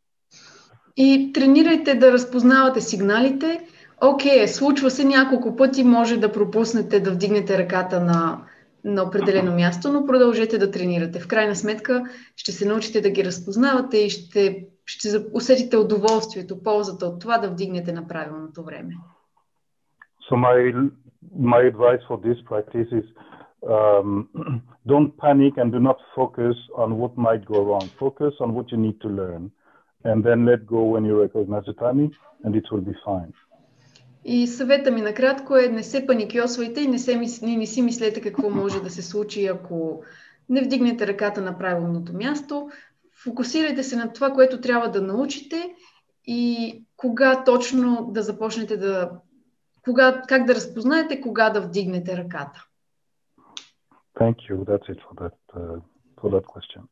И 0.98 1.32
тренирайте 1.34 1.96
да 1.96 2.12
разпознавате 2.12 2.82
сигналите. 2.82 3.68
Окей, 4.02 4.44
okay, 4.44 4.46
случва 4.46 4.92
се 4.92 5.04
няколко 5.04 5.56
пъти, 5.56 5.84
може 5.84 6.18
да 6.18 6.32
пропуснете 6.32 7.00
да 7.00 7.12
вдигнете 7.12 7.58
ръката 7.58 8.00
на, 8.00 8.42
на 8.84 9.04
определено 9.04 9.56
място, 9.56 9.92
но 9.92 10.06
продължете 10.06 10.58
да 10.58 10.72
тренирате. 10.72 11.20
В 11.20 11.28
крайна 11.28 11.56
сметка 11.56 12.04
ще 12.36 12.52
се 12.52 12.68
научите 12.68 13.02
да 13.02 13.10
ги 13.10 13.26
разпознавате 13.26 13.98
и 13.98 14.10
ще, 14.10 14.68
ще 14.86 15.26
усетите 15.34 15.78
удоволствието, 15.78 16.64
ползата 16.64 17.06
от 17.06 17.22
това 17.22 17.38
да 17.38 17.50
вдигнете 17.50 17.92
на 17.94 18.08
правилното 18.08 18.64
време. 18.64 18.94
So 20.32 20.36
my 20.36 20.90
my 21.38 21.62
advice 21.62 22.02
for 22.08 22.18
this 22.18 22.38
practice 22.46 22.88
is 22.92 23.06
um, 23.68 24.30
don't 24.88 25.16
panic 25.18 25.58
and 25.58 25.72
do 25.72 25.80
not 25.80 25.98
focus 26.16 26.56
on 26.76 26.98
what 26.98 27.18
might 27.18 27.46
go 27.46 27.64
wrong. 27.64 27.90
Focus 28.00 28.34
on 28.40 28.54
what 28.54 28.72
you 28.72 28.78
need 28.78 29.00
to 29.02 29.10
learn 29.10 29.52
and 30.04 30.24
then 30.24 30.46
let 30.46 30.66
go 30.66 30.84
when 30.84 31.04
you 31.06 31.22
recognize 31.22 31.66
the 31.66 31.74
timing 31.74 32.12
and 32.44 32.56
it 32.56 32.66
will 32.72 32.82
be 32.82 32.96
fine. 33.06 33.34
И 34.26 34.48
съвета 34.48 34.92
ми 34.92 35.02
накратко 35.02 35.58
е 35.58 35.68
не 35.68 35.84
се 35.84 36.08
паникьосвайте 36.08 36.82
и 36.82 36.88
не, 36.88 37.00
се, 37.00 37.16
не 37.42 37.66
си 37.66 37.82
мислете 37.82 38.22
какво 38.22 38.50
може 38.50 38.84
да 38.84 38.90
се 38.90 39.02
случи, 39.02 39.46
ако 39.46 40.04
не 40.50 40.62
вдигнете 40.62 41.08
ръката 41.08 41.42
на 41.42 41.58
правилното 41.58 42.14
място. 42.14 42.70
Фокусирайте 43.24 43.84
се 43.84 43.96
на 43.96 44.14
това, 44.14 44.32
което 44.32 44.62
трябва 44.62 44.92
да 44.92 45.02
научите 45.02 45.76
и 46.26 46.84
кога 46.98 47.44
точно 47.44 48.10
да 48.12 48.22
започнете 48.22 48.78
да 48.78 49.12
кога, 49.85 50.23
как 50.29 50.47
да 50.47 50.55
разпознаете 50.55 51.21
кога 51.21 51.51
да 51.51 51.61
вдигнете 51.61 52.17
ръката? 52.17 52.65
Thank 54.21 54.37
you. 54.49 54.65
That's 54.65 54.89
it 54.89 55.01
for 55.07 55.15
that, 55.21 55.37
uh, 55.57 55.81
for 56.21 56.31
that 56.31 56.47
question. 56.55 56.83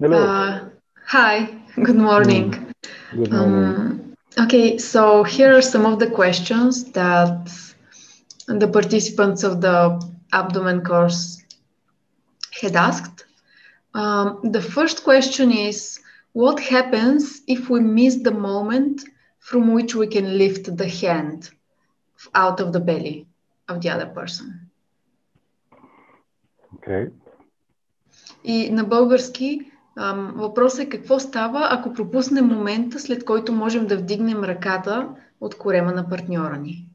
Hello. 0.00 0.18
Uh, 0.18 0.70
hi. 1.14 1.34
Good 1.86 2.00
morning. 2.08 2.46
Good 3.14 3.32
morning. 3.32 3.64
Um, 3.64 4.02
Okay, 4.38 4.78
so 4.78 5.24
here 5.24 5.54
are 5.54 5.60
some 5.60 5.84
of 5.84 5.98
the 5.98 6.10
questions 6.10 6.84
that 6.92 7.52
the 8.46 8.66
participants 8.66 9.44
of 9.44 9.60
the 9.60 9.78
abdomen 10.32 10.82
course 10.82 11.42
had 12.62 12.74
asked. 12.74 13.26
Um, 13.92 14.40
the 14.42 14.62
first 14.62 15.04
question 15.04 15.52
is 15.52 16.00
What 16.32 16.60
happens 16.60 17.42
if 17.46 17.68
we 17.68 17.80
miss 17.80 18.16
the 18.16 18.30
moment 18.30 19.02
from 19.46 19.74
which 19.74 19.94
we 19.94 20.06
can 20.06 20.38
lift 20.38 20.76
the 20.76 20.88
hand 20.88 21.50
out 22.34 22.60
of 22.60 22.72
the 22.72 22.80
belly 22.80 23.26
of 23.68 23.80
the 23.80 23.90
other 23.90 24.14
person? 24.14 24.46
Okay. 26.76 27.10
И 28.44 28.70
на 28.70 28.84
български 28.84 29.72
въпросът 30.34 30.80
е 30.80 30.88
какво 30.88 31.18
става, 31.18 31.68
ако 31.70 31.92
пропуснем 31.92 32.46
момента, 32.46 32.98
след 32.98 33.24
който 33.24 33.52
можем 33.52 33.86
да 33.86 33.96
вдигнем 33.96 34.44
ръката 34.44 35.08
от 35.40 35.58
корема 35.58 35.92
на 35.92 36.08
партньора 36.08 36.56
ни. 36.56 36.88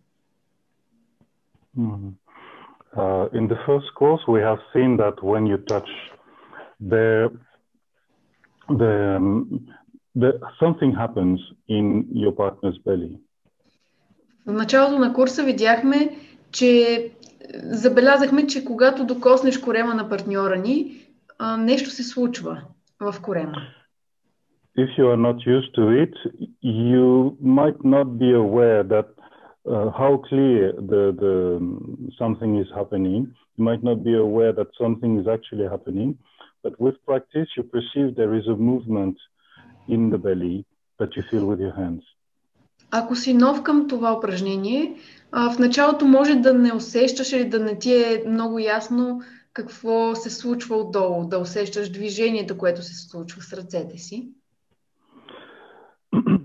Mm-hmm. 1.78 2.12
Uh, 2.96 3.30
in 3.34 3.48
the 3.48 3.60
first 3.68 3.90
course, 3.94 4.24
we 4.28 4.42
have 4.42 4.60
seen 4.74 4.98
that 4.98 5.22
when 5.22 5.46
you 5.46 5.58
touch 5.74 5.90
the, 6.94 7.30
the, 8.70 8.94
the 10.16 10.40
something 10.60 10.92
happens 11.04 11.40
in 11.68 12.06
your 12.24 12.32
partner's 12.32 12.78
belly. 12.86 13.20
В 14.48 14.54
началото 14.54 15.00
на 15.00 15.14
курса 15.14 15.44
видяхме, 15.44 16.18
че 16.52 17.12
забелязахме, 17.64 18.48
че 18.48 18.66
когато 18.66 19.06
докоснеш 19.06 19.58
корема 19.58 19.96
на 19.96 20.10
партньора 20.10 20.58
ни, 20.58 21.02
нещо 21.60 21.90
се 21.90 22.04
случва 22.04 22.62
в 23.02 23.22
корема. 23.22 23.54
If 24.78 24.90
you 24.98 25.06
are 25.14 25.22
not 25.28 25.38
used 25.58 25.72
to 25.80 25.84
it, 26.04 26.14
you 26.62 27.36
might 27.42 27.80
not 27.96 28.08
be 28.24 28.32
aware 28.46 28.84
that 28.94 29.10
uh, 29.74 29.90
how 30.02 30.14
clear 30.30 30.62
the, 30.92 31.04
the 31.24 31.36
something 32.22 32.52
is 32.64 32.70
happening. 32.80 33.22
You 33.58 33.64
might 33.70 33.84
not 33.90 33.98
be 34.10 34.16
aware 34.28 34.54
that 34.60 34.70
something 34.84 35.12
is 35.22 35.28
actually 35.36 35.68
happening, 35.76 36.10
but 36.64 36.74
with 36.84 36.96
practice, 37.10 37.50
you 37.58 37.64
perceive 37.64 38.08
there 38.16 38.36
is 38.40 38.46
a 38.56 38.58
movement 38.72 39.18
in 39.88 40.10
the 40.10 40.18
belly 40.18 40.66
that 41.00 41.10
you 41.16 41.24
feel 41.30 41.46
with 41.46 41.60
your 41.60 41.76
hands. 41.76 42.04
Ако 42.92 43.16
си 43.16 43.34
нов 43.34 43.64
към 43.64 43.88
това 43.88 44.18
упражнение, 44.18 44.96
в 45.32 45.60
началото 45.60 46.06
може 46.06 46.36
да 46.36 46.54
не 46.54 46.74
усещаш 46.74 47.34
или 47.34 47.50
да 47.50 47.60
не 47.60 47.80
ти 47.80 47.94
е 47.94 48.24
много 48.28 48.60
ясно 48.60 49.22
какво 49.54 50.16
се 50.16 50.30
случва 50.30 50.76
отдолу, 50.76 51.28
да 51.28 51.40
усещаш 51.40 51.92
движението, 51.92 52.58
което 52.58 52.82
се 52.82 53.08
случва 53.08 53.42
с 53.42 53.54
ръцете 53.54 53.98
си. 53.98 54.30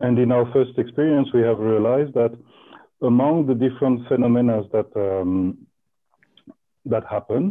And 0.00 0.14
in 0.24 0.30
our 0.36 0.46
first 0.56 0.74
experience, 0.84 1.28
we 1.36 1.42
have 1.50 1.60
realized 1.72 2.12
that 2.20 2.32
among 3.12 3.34
the 3.50 3.56
different 3.64 3.96
phenomena 4.08 4.56
that 4.74 4.90
um, 4.96 5.32
that 6.92 7.04
happen, 7.14 7.42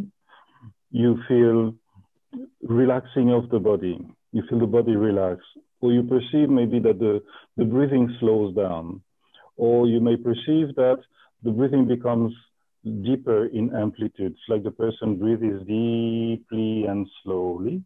you 0.91 1.11
feel 1.27 1.57
relaxing 2.79 3.27
of 3.37 3.43
the 3.53 3.59
body. 3.59 3.95
You 4.31 4.43
feel 4.49 4.59
the 4.59 4.67
body 4.67 4.95
relax, 4.95 5.41
or 5.81 5.91
you 5.91 6.03
perceive 6.03 6.49
maybe 6.49 6.79
that 6.79 6.99
the, 6.99 7.23
the 7.57 7.65
breathing 7.65 8.15
slows 8.19 8.55
down, 8.55 9.01
or 9.55 9.87
you 9.87 9.99
may 10.01 10.17
perceive 10.17 10.75
that 10.75 10.99
the 11.43 11.51
breathing 11.51 11.87
becomes 11.87 12.33
deeper 13.03 13.45
in 13.47 13.73
amplitude. 13.75 14.33
It's 14.33 14.49
like 14.49 14.63
the 14.63 14.71
person 14.71 15.17
breathes 15.17 15.65
deeply 15.65 16.85
and 16.85 17.07
slowly. 17.23 17.83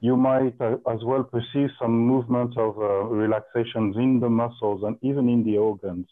You 0.00 0.16
might 0.16 0.60
uh, 0.60 0.78
as 0.90 1.04
well 1.04 1.22
perceive 1.22 1.70
some 1.80 1.92
movements 1.92 2.56
of 2.58 2.76
uh, 2.76 3.04
relaxations 3.04 3.96
in 3.96 4.18
the 4.18 4.28
muscles 4.28 4.82
and 4.82 4.96
even 5.02 5.28
in 5.28 5.44
the 5.44 5.58
organs 5.58 6.06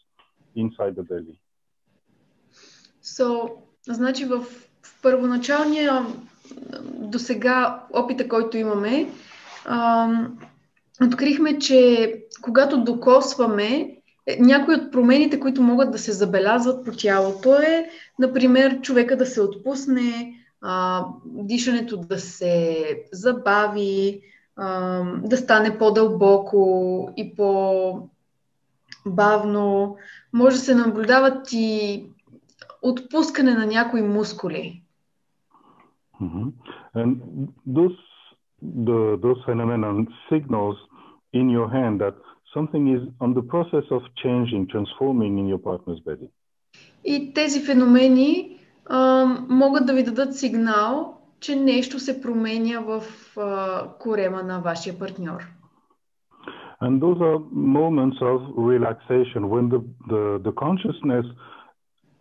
inside 0.55 0.95
the 0.95 1.03
belly. 1.03 1.37
So, 3.01 3.63
значи 3.83 4.25
в, 4.25 4.45
в 4.86 5.02
първоначалния 5.02 6.06
до 6.84 7.18
сега 7.18 7.82
опита, 7.92 8.28
който 8.28 8.56
имаме, 8.56 9.08
ам, 9.64 10.38
открихме, 11.02 11.58
че 11.58 12.12
когато 12.42 12.84
докосваме 12.84 13.96
някои 14.38 14.74
от 14.74 14.92
промените, 14.92 15.40
които 15.40 15.62
могат 15.62 15.90
да 15.90 15.98
се 15.98 16.12
забелязват 16.12 16.84
по 16.84 16.92
тялото 16.92 17.54
е, 17.54 17.90
например, 18.18 18.80
човека 18.80 19.16
да 19.16 19.26
се 19.26 19.40
отпусне, 19.40 20.34
а, 20.62 21.04
дишането 21.24 21.96
да 21.96 22.18
се 22.18 22.86
забави, 23.12 24.20
а, 24.56 25.02
да 25.24 25.36
стане 25.36 25.78
по-дълбоко 25.78 27.12
и 27.16 27.34
по-бавно. 27.36 28.06
Може 30.32 30.56
да 30.56 30.62
се 30.62 30.74
наблюдават 30.74 31.52
и 31.52 32.04
отпускане 32.88 33.54
на 33.54 33.66
някои 33.66 34.02
мускули. 34.02 34.82
Mm-hmm. 36.22 36.52
And 36.94 37.10
those, 37.76 37.98
the, 38.88 39.18
those 39.24 39.40
phenomena 39.46 39.90
signals 40.30 40.76
in 41.40 41.46
your 41.56 41.68
hand 41.76 42.00
that 42.04 42.14
something 42.54 42.84
is 42.96 43.02
on 43.24 43.30
the 43.38 43.44
process 43.52 43.86
of 43.96 44.02
changing, 44.22 44.62
transforming 44.74 45.32
in 45.40 45.46
your 45.52 45.62
partner's 45.70 46.00
body. 46.00 46.28
И 47.04 47.32
тези 47.34 47.60
феномени 47.60 48.58
а, 48.86 49.24
могат 49.48 49.86
да 49.86 49.94
ви 49.94 50.04
дадат 50.04 50.36
сигнал, 50.36 51.16
че 51.40 51.56
нещо 51.56 51.98
се 51.98 52.22
променя 52.22 52.80
в 52.80 53.02
а, 53.36 53.82
корема 53.98 54.42
на 54.42 54.60
вашия 54.60 54.98
партньор. 54.98 55.46
And 56.80 57.00
those 57.00 57.20
are 57.20 57.38
moments 57.50 58.18
of 58.20 58.38
relaxation 58.74 59.48
when 59.48 59.64
the, 59.74 59.80
the, 60.12 60.22
the 60.46 60.52
consciousness 60.52 61.26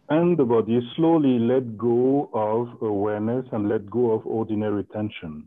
and 0.08 0.36
the 0.36 0.44
body 0.44 0.80
slowly 0.96 1.38
let 1.38 1.78
go 1.78 2.28
of 2.32 2.82
awareness 2.82 3.46
and 3.52 3.68
let 3.68 3.88
go 3.90 4.10
of 4.12 4.22
ordinary 4.26 4.84
tension. 4.84 5.44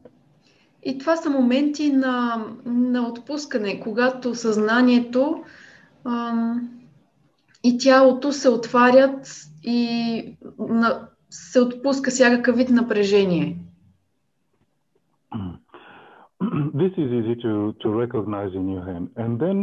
И 0.86 0.98
това 0.98 1.16
са 1.16 1.30
моменти 1.30 1.92
на, 1.92 2.46
на 2.66 3.08
отпускане, 3.08 3.80
когато 3.80 4.36
съзнанието 4.36 5.44
ам, 6.06 6.70
и 7.64 7.78
тялото 7.78 8.32
се 8.32 8.50
отварят 8.50 9.28
и 9.64 10.38
на, 10.60 11.08
се 11.30 11.62
отпуска 11.62 12.12
всякакъв 12.12 12.56
вид 12.56 12.70
напрежение. 12.70 13.58
This 16.82 16.94
is 16.98 17.10
easy 17.20 17.36
to, 17.46 17.74
to 17.82 17.88
recognize 18.04 18.54
in 18.54 18.68
your 18.74 18.86
hand. 18.92 19.06
And 19.24 19.40
then 19.44 19.58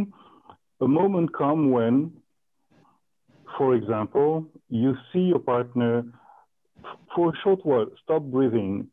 a 0.81 0.87
moment 0.87 1.27
come 1.43 1.61
when, 1.77 1.95
for 3.57 3.75
example, 3.75 4.45
you 4.69 4.95
see 5.11 5.25
your 5.31 5.39
partner 5.39 6.03
for 7.13 7.29
a 7.29 7.37
short 7.43 7.65
while 7.65 7.87
stop 8.03 8.23
breathing 8.23 8.87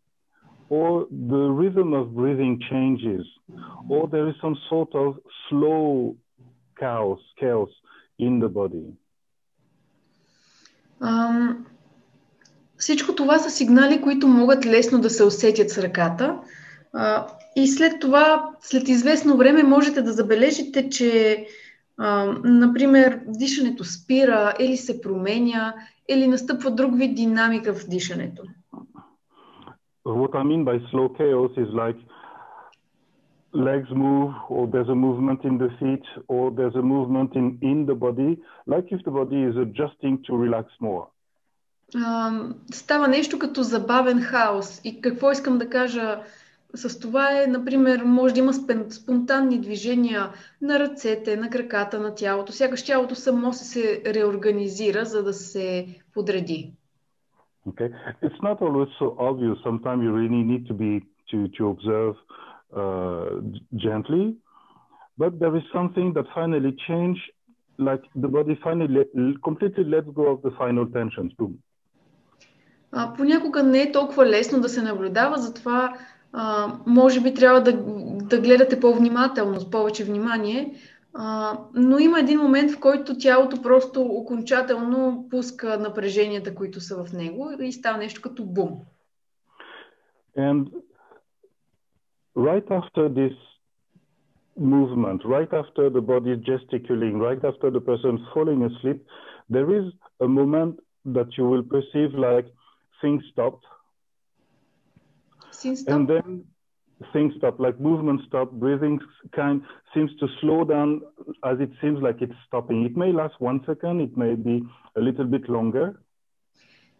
or 0.68 1.06
the 1.10 1.44
rhythm 1.60 1.94
of 1.94 2.14
breathing 2.14 2.60
changes, 2.70 3.24
or 3.88 4.06
there 4.08 4.28
is 4.28 4.34
some 4.40 4.56
sort 4.68 4.94
of 4.94 5.18
slow 5.48 6.16
chaos, 6.78 7.20
chaos 7.40 7.70
in 8.18 8.38
the 8.40 8.48
body. 8.48 8.86
Um, 11.00 11.64
всичко 12.76 13.14
това 13.14 13.38
са 13.38 13.50
сигнали, 13.50 14.00
които 14.00 14.28
могат 14.28 14.66
лесно 14.66 15.00
да 15.00 15.10
се 15.10 15.24
усетят 15.24 15.70
с 15.70 15.78
ръката. 15.78 16.40
Uh, 16.94 17.26
и 17.56 17.68
след 17.68 18.00
това, 18.00 18.50
след 18.60 18.88
известно 18.88 19.36
време, 19.36 19.62
можете 19.62 20.02
да 20.02 20.12
забележите, 20.12 20.90
че, 20.90 21.04
uh, 21.04 21.46
например, 22.43 23.19
дишането 23.27 23.83
спира 23.83 24.53
или 24.59 24.77
се 24.77 25.01
променя, 25.01 25.73
или 26.09 26.27
настъпва 26.27 26.71
друг 26.71 26.97
вид 26.97 27.15
динамика 27.15 27.73
в 27.73 27.87
дишането. 27.89 28.43
what 30.05 30.35
I 30.35 30.43
mean 30.43 30.63
by 30.65 30.77
slow 30.91 31.07
chaos 31.17 31.51
is 31.63 31.69
like 31.83 31.99
legs 33.53 33.89
move, 33.91 34.33
or 34.49 34.67
there's 34.67 34.89
a 34.89 34.95
movement 34.95 35.43
in 35.43 35.57
the 35.57 35.69
feet, 35.79 36.05
or 36.27 36.51
there's 36.51 36.75
a 36.75 36.81
movement 36.81 37.35
in, 37.35 37.57
in 37.61 37.85
the 37.85 37.95
body, 37.95 38.31
like 38.67 38.87
if 38.91 39.03
the 39.05 39.11
body 39.11 39.41
is 39.49 39.55
adjusting 39.57 40.23
to 40.25 40.31
relax 40.35 40.65
more. 40.81 41.07
Uh, 41.95 42.53
става 42.71 43.07
нещо 43.07 43.39
като 43.39 43.63
забавен 43.63 44.21
хаос. 44.21 44.81
И 44.83 45.01
какво 45.01 45.31
искам 45.31 45.57
да 45.57 45.69
кажа 45.69 46.19
с 46.75 46.99
това 46.99 47.43
е, 47.43 47.47
например, 47.47 48.03
може 48.05 48.33
да 48.33 48.39
има 48.39 48.53
спонтанни 48.89 49.61
движения 49.61 50.29
на 50.61 50.79
ръцете, 50.79 51.37
на 51.37 51.49
краката, 51.49 51.99
на 51.99 52.15
тялото. 52.15 52.51
Сякаш 52.51 52.85
тялото 52.85 53.15
само 53.15 53.53
се 53.53 54.01
реорганизира, 54.05 55.05
за 55.05 55.23
да 55.23 55.33
се 55.33 55.87
подреди. 56.13 56.73
Okay, 57.67 57.89
it's 58.21 58.41
not 58.41 58.57
always 58.59 58.89
so 58.99 59.07
obvious. 59.29 59.57
Sometimes 59.63 60.03
you 60.05 60.11
really 60.21 60.43
need 60.51 60.63
to 60.71 60.73
be 60.83 60.91
to 61.31 61.37
to 61.57 61.61
observe 61.73 62.15
uh, 62.81 63.29
gently, 63.85 64.23
but 65.21 65.31
there 65.41 65.55
is 65.59 65.65
something 65.77 66.07
that 66.15 66.25
finally 66.39 66.73
change, 66.87 67.17
like 67.87 68.03
the 68.23 68.29
body 68.37 68.55
finally 68.67 69.03
completely 69.47 69.85
lets 69.93 70.09
go 70.19 70.25
of 70.33 70.39
the 70.45 70.53
final 70.61 70.85
tensions. 70.97 71.31
Boom. 71.39 71.53
А, 72.95 73.13
понякога 73.13 73.63
не 73.63 73.81
е 73.81 73.91
толкова 73.91 74.25
лесно 74.25 74.61
да 74.61 74.69
се 74.69 74.81
наблюдава, 74.81 75.37
затова 75.37 75.93
а, 76.33 76.73
може 76.85 77.21
би 77.21 77.33
трябва 77.33 77.61
да, 77.61 77.73
да 78.25 78.41
гледате 78.41 78.79
по-внимателно, 78.79 79.59
с 79.59 79.71
повече 79.71 80.03
внимание, 80.03 80.73
А, 81.13 81.57
но 81.73 81.99
има 81.99 82.19
един 82.19 82.39
момент, 82.39 82.71
в 82.71 82.79
който 82.79 83.17
тялото 83.17 83.61
просто 83.61 84.01
окончателно 84.01 85.27
пуска 85.29 85.77
напреженията, 85.77 86.55
които 86.55 86.79
са 86.79 87.03
в 87.03 87.13
него 87.13 87.51
и 87.61 87.71
става 87.71 87.97
нещо 87.97 88.21
като 88.21 88.45
бум. 88.45 88.79
And 90.37 90.71
right 92.35 92.67
after 92.81 93.09
this 93.09 93.35
movement, 94.59 95.19
right 95.35 95.51
after 95.61 95.89
the 95.89 96.01
body 96.01 96.29
is 96.35 96.41
gesticulating, 96.51 97.17
right 97.29 97.43
after 97.51 97.67
the 97.69 97.83
person 97.89 98.11
is 98.17 98.25
falling 98.33 98.61
asleep, 98.69 98.99
there 99.55 99.69
is 99.79 99.85
a 100.27 100.27
moment 100.39 100.73
that 101.15 101.29
you 101.37 101.45
will 101.51 101.65
perceive 101.75 102.11
like 102.29 102.47
things 103.01 103.21
stop. 103.31 103.55
Things 105.63 105.79
stop? 105.81 105.93
And 105.95 106.03
then 106.11 106.43
things 107.13 107.31
stop, 107.39 107.55
like 107.65 107.77
movement 107.89 108.19
stop, 108.27 108.47
breathing 108.63 108.95
kind 109.39 109.57
seems 109.93 110.11
to 110.21 110.25
slow 110.39 110.59
down 110.73 110.89
as 111.51 111.57
it 111.65 111.71
seems 111.81 111.99
like 112.07 112.17
it's 112.25 112.39
stopping. 112.47 112.79
It 112.89 112.95
may 113.01 113.11
last 113.21 113.35
one 113.49 113.59
second, 113.69 113.95
it 114.07 114.13
may 114.23 114.33
be 114.49 114.55
a 114.99 115.01
little 115.07 115.27
bit 115.35 115.45
longer. 115.49 115.93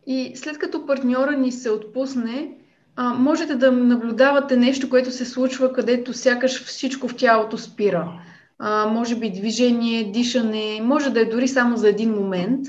И 0.08 0.32
след 0.36 0.58
като 0.58 0.86
партньора 0.86 1.38
ни 1.38 1.52
се 1.52 1.70
отпусне, 1.72 2.58
а, 2.96 3.14
можете 3.14 3.56
да 3.56 3.72
наблюдавате 3.72 4.58
нещо, 4.58 4.90
което 4.90 5.12
се 5.12 5.26
случва, 5.26 5.74
където 5.74 6.14
сякаш 6.14 6.64
всичко 6.64 7.08
в 7.08 7.16
тялото 7.16 7.58
спира. 7.58 8.22
А, 8.60 8.88
може 8.88 9.20
би 9.20 9.32
движение, 9.32 10.12
дишане, 10.12 10.82
може 10.84 11.10
да 11.10 11.22
е 11.22 11.26
дори 11.26 11.48
само 11.48 11.78
за 11.78 11.90
един 11.90 12.12
момент, 12.12 12.68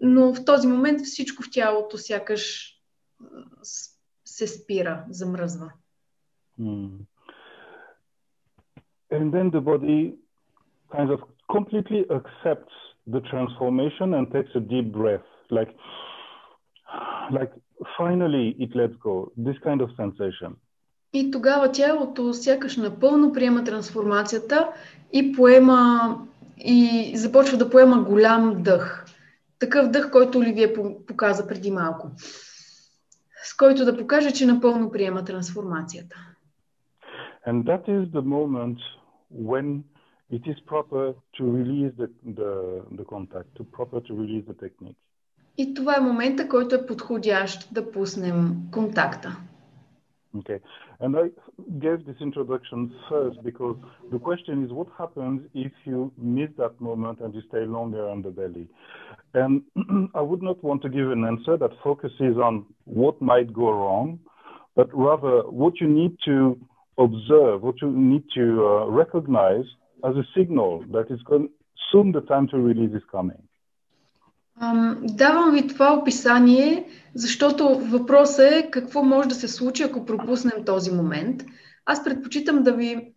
но 0.00 0.34
в 0.34 0.44
този 0.44 0.68
момент 0.68 1.00
всичко 1.00 1.42
в 1.42 1.50
тялото 1.50 1.98
сякаш 1.98 2.74
се 4.38 4.46
спира, 4.46 5.04
замръзва. 5.10 5.70
Hmm. 6.60 6.88
And 9.16 9.26
then 9.34 9.46
the 9.56 9.62
body 9.70 10.00
kind 10.96 11.10
of 11.14 11.20
completely 11.56 12.02
accepts 12.18 12.76
the 13.14 13.20
transformation 13.32 14.08
and 14.16 14.24
takes 14.36 14.52
a 14.60 14.62
deep 14.72 14.88
breath, 14.98 15.28
like, 15.56 15.72
like 17.38 17.52
finally 17.98 18.46
it 18.64 18.70
lets 18.80 18.96
go. 19.08 19.14
This 19.46 19.58
kind 19.66 19.80
of 19.84 19.88
sensation. 20.02 20.52
И 21.12 21.30
тогава 21.30 21.72
тялото 21.72 22.32
сякаш 22.32 22.76
напълно 22.76 23.32
приема 23.32 23.64
трансформацията 23.64 24.68
и 25.12 25.32
поема 25.32 26.14
и 26.58 27.12
започва 27.14 27.58
да 27.58 27.70
поема 27.70 28.02
голям 28.02 28.62
дъх. 28.62 29.06
Такъв 29.58 29.90
дъх, 29.90 30.10
който 30.10 30.38
Оливия 30.38 30.74
показа 31.06 31.46
преди 31.46 31.70
малко. 31.70 32.10
С 33.42 33.56
който 33.56 33.84
да 33.84 33.96
покаже, 33.96 34.30
че 34.30 34.46
напълно 34.46 34.90
приема 34.90 35.24
трансформацията. 35.24 36.16
And 37.46 37.64
that 37.64 37.88
is 37.88 38.10
the 38.10 38.22
moment 38.22 38.78
when 39.32 39.82
it 40.30 40.42
is 40.46 40.58
proper 40.66 41.14
to 41.36 41.42
release 41.58 41.92
the, 42.00 42.08
the, 42.38 42.52
the 42.98 43.04
contact, 43.14 43.48
to 43.56 43.62
proper 43.76 44.00
to 44.00 44.12
release 44.14 44.44
the 44.44 44.54
technique. 44.54 44.96
И 45.58 45.74
това 45.74 45.96
е 45.96 46.00
момента, 46.00 46.48
който 46.48 46.74
е 46.74 46.86
подходящ 46.86 47.74
да 47.74 47.90
пуснем 47.90 48.56
контакта. 48.72 49.36
Okay. 50.36 50.60
And 51.00 51.16
I 51.16 51.28
gave 51.80 52.04
this 52.04 52.16
introduction 52.20 52.92
first 53.08 53.42
because 53.42 53.76
the 54.12 54.18
question 54.18 54.62
is 54.64 54.70
what 54.70 54.88
happens 54.98 55.40
if 55.54 55.72
you 55.84 56.12
miss 56.18 56.50
that 56.58 56.78
moment 56.80 57.20
and 57.20 57.34
you 57.34 57.40
stay 57.48 57.64
longer 57.64 58.08
on 58.08 58.22
the 58.22 58.30
belly? 58.30 58.68
And 59.32 59.62
I 60.14 60.20
would 60.20 60.42
not 60.42 60.62
want 60.62 60.82
to 60.82 60.90
give 60.90 61.10
an 61.10 61.24
answer 61.24 61.56
that 61.56 61.70
focuses 61.82 62.36
on 62.36 62.66
what 62.84 63.20
might 63.22 63.52
go 63.52 63.70
wrong, 63.72 64.20
but 64.76 64.88
rather 64.92 65.48
what 65.48 65.80
you 65.80 65.88
need 65.88 66.16
to 66.26 66.58
observe, 66.98 67.62
what 67.62 67.80
you 67.80 67.90
need 67.90 68.24
to 68.34 68.66
uh, 68.66 68.86
recognize 68.86 69.64
as 70.04 70.14
a 70.16 70.24
signal 70.36 70.84
that 70.92 71.10
is 71.10 71.20
going, 71.22 71.48
soon 71.90 72.12
the 72.12 72.20
time 72.22 72.48
to 72.48 72.58
release 72.58 72.94
is 72.94 73.02
coming. 73.10 73.42
Давам 75.02 75.50
ви 75.52 75.66
това 75.66 75.98
описание, 76.00 76.84
защото 77.14 77.68
въпросът 77.68 78.52
е 78.52 78.68
какво 78.70 79.02
може 79.02 79.28
да 79.28 79.34
се 79.34 79.48
случи, 79.48 79.82
ако 79.82 80.04
пропуснем 80.04 80.64
този 80.64 80.90
момент. 80.90 81.42
Аз 81.86 82.04
предпочитам 82.04 82.62
да 82.62 82.72
ви, 82.72 83.12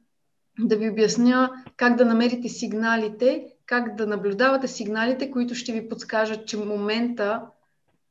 да 0.60 0.75
ви 0.77 0.89
обясня 0.89 1.49
как 1.77 1.95
да 1.95 2.06
намерите 2.06 2.49
сигналите, 2.49 3.45
как 3.65 3.95
да 3.95 4.08
наблюдавате 4.08 4.67
сигналите, 4.67 5.32
които 5.32 5.56
ще 5.56 5.71
ви 5.71 5.89
подскажат, 5.89 6.47
че 6.47 6.58
момента, 6.58 7.41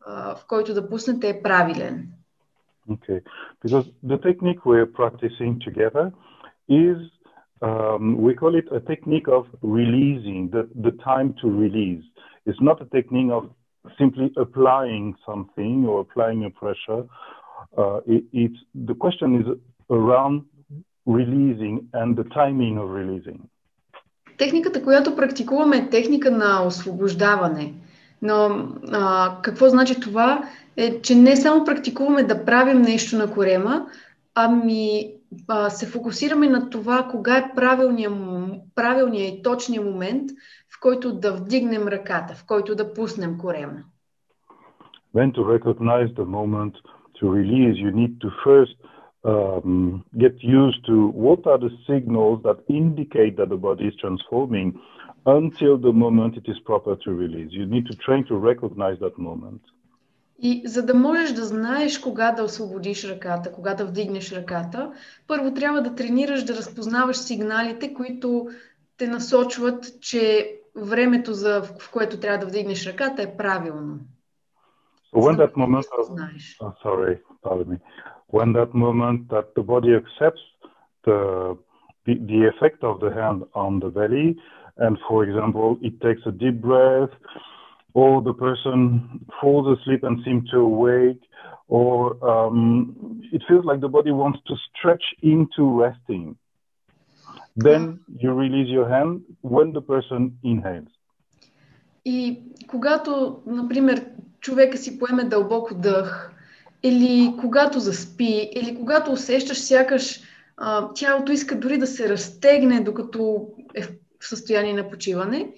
в 0.06 0.40
който 0.48 0.74
да 0.74 0.88
пуснете 0.88 1.28
е 1.28 1.42
правилен. 1.42 2.08
Okay, 2.90 3.20
because 3.62 3.86
the 4.04 4.18
technique 4.18 4.60
we're 4.64 4.92
practicing 5.02 5.52
together 5.66 6.12
is, 6.68 6.98
um, 7.62 8.16
we 8.26 8.34
call 8.40 8.54
it 8.60 8.68
a 8.78 8.80
technique 8.92 9.28
of 9.38 9.44
releasing, 9.62 10.40
the, 10.54 10.62
the 10.86 10.94
time 11.10 11.28
to 11.40 11.46
release. 11.64 12.04
It's 12.46 12.60
not 12.60 12.80
a 12.80 12.86
technique 12.96 13.30
of 13.38 13.44
simply 13.98 14.32
applying 14.36 15.14
something 15.26 15.86
or 15.86 16.00
applying 16.00 16.44
a 16.44 16.50
pressure. 16.50 17.02
Uh, 17.76 18.00
it, 18.06 18.24
it's, 18.32 18.60
the 18.74 18.94
question 18.94 19.28
is 19.40 19.46
around 19.90 20.44
releasing 21.06 21.88
and 21.92 22.16
the 22.16 22.24
timing 22.24 22.78
of 22.78 22.88
releasing. 22.90 23.40
Техниката, 24.38 24.82
която 24.82 25.16
практикуваме 25.16 25.76
е 25.76 25.88
техника 25.90 26.30
на 26.30 26.66
освобождаване. 26.66 27.74
Но 28.22 28.68
а, 28.92 29.36
какво 29.42 29.68
значи 29.68 30.00
това? 30.00 30.42
Е, 30.76 31.00
че 31.00 31.14
не 31.14 31.36
само 31.36 31.64
практикуваме 31.64 32.22
да 32.22 32.44
правим 32.44 32.82
нещо 32.82 33.16
на 33.16 33.30
корема, 33.30 33.86
ами 34.34 35.12
а, 35.48 35.70
се 35.70 35.86
фокусираме 35.86 36.48
на 36.48 36.70
това 36.70 37.08
кога 37.10 37.36
е 37.36 37.52
правилният, 37.56 38.14
правилният 38.74 39.34
и 39.34 39.42
точният 39.42 39.84
момент, 39.84 40.30
в 40.80 40.82
който 40.82 41.12
да 41.12 41.32
вдигнем 41.32 41.88
ръката, 41.88 42.34
в 42.34 42.46
който 42.46 42.74
да 42.74 42.94
пуснем 42.94 43.38
корема. 43.38 43.82
When 45.14 45.32
to 45.32 45.42
recognize 45.56 46.08
the 46.14 46.26
moment 46.38 46.74
to 47.18 47.24
release, 47.40 47.76
you 47.84 47.92
need 48.02 48.14
to 48.24 48.28
first 48.46 48.76
um, 49.32 50.02
get 50.24 50.34
used 50.62 50.80
to 50.90 50.96
what 51.26 51.40
are 51.50 51.60
the 51.66 51.72
signals 51.90 52.38
that 52.46 52.58
indicate 52.82 53.34
that 53.38 53.48
the 53.54 53.60
body 53.68 53.84
is 53.90 53.96
transforming 54.04 54.68
until 55.38 55.72
the 55.86 55.94
moment 56.04 56.32
it 56.40 56.46
is 56.52 56.58
proper 56.70 56.94
to 57.04 57.10
release. 57.24 57.50
You 57.60 57.66
need 57.74 57.86
to 57.90 57.94
train 58.06 58.22
to 58.30 58.34
recognize 58.50 58.98
that 59.04 59.16
moment. 59.18 59.62
И 60.42 60.62
за 60.64 60.86
да 60.86 60.94
можеш 60.94 61.32
да 61.32 61.44
знаеш 61.44 61.98
кога 61.98 62.32
да 62.32 62.44
освободиш 62.44 63.04
ръката, 63.04 63.52
кога 63.52 63.74
да 63.74 63.86
вдигнеш 63.86 64.32
ръката, 64.32 64.92
първо 65.26 65.54
трябва 65.54 65.82
да 65.82 65.94
тренираш 65.94 66.44
да 66.44 66.56
разпознаваш 66.56 67.16
сигналите, 67.16 67.94
които 67.94 68.48
те 68.96 69.06
насочват, 69.06 70.00
че 70.00 70.56
времето, 70.75 71.33
за, 71.33 71.61
в 71.61 71.91
което 71.93 72.19
трябва 72.19 72.37
да 72.37 72.45
вдигнеш 72.45 72.87
ръката, 72.87 73.21
е 73.21 73.37
правилно. 73.37 73.99
So 75.13 75.19
when 75.19 75.37
that 75.37 75.55
moment 75.55 75.87
of, 75.99 76.05
oh, 76.61 76.73
sorry, 76.83 77.15
pardon 77.43 77.67
me. 77.71 77.77
When 78.35 78.51
that 78.59 78.71
moment 78.73 79.19
that 79.33 79.47
the 79.57 79.63
body 79.73 79.91
accepts 80.01 80.45
the, 81.05 81.19
the, 82.05 82.13
the 82.31 82.41
effect 82.51 82.83
of 82.83 82.99
the 83.03 83.11
hand 83.19 83.39
on 83.53 83.79
the 83.83 83.91
belly, 83.97 84.27
and 84.77 84.97
for 85.07 85.23
example, 85.23 85.77
it 85.81 85.95
takes 86.01 86.23
a 86.25 86.33
deep 86.43 86.57
breath, 86.69 87.13
or 87.93 88.21
the 88.21 88.33
person 88.33 89.25
falls 89.39 89.65
asleep 89.77 90.03
and 90.03 90.19
seems 90.25 90.49
to 90.49 90.57
awake, 90.57 91.21
or 91.67 91.95
um, 92.31 93.21
it 93.31 93.41
feels 93.47 93.63
like 93.63 93.79
the 93.79 93.87
body 93.87 94.11
wants 94.11 94.39
to 94.47 94.55
stretch 94.69 95.05
into 95.21 95.63
resting. 95.83 96.35
Then 97.56 98.00
you 98.22 98.32
release 98.32 98.68
your 98.68 98.88
hand 98.88 99.20
when 99.42 99.72
the 99.72 99.82
person 99.82 100.32
inhales. 100.44 100.92
И 102.04 102.42
когато, 102.66 103.42
например, 103.46 104.06
човека 104.40 104.76
си 104.76 104.98
поеме 104.98 105.24
дълбоко 105.24 105.74
дъх, 105.74 106.32
или 106.82 107.34
когато 107.40 107.78
заспи, 107.78 108.50
или 108.54 108.76
когато 108.76 109.12
усещаш 109.12 109.60
сякаш 109.60 110.20
а, 110.56 110.88
тялото 110.94 111.32
иска 111.32 111.60
дори 111.60 111.78
да 111.78 111.86
се 111.86 112.08
разтегне, 112.08 112.80
докато 112.80 113.48
е 113.74 113.82
в 113.82 113.90
състояние 114.20 114.72
на 114.72 114.90
почиване, 114.90 115.52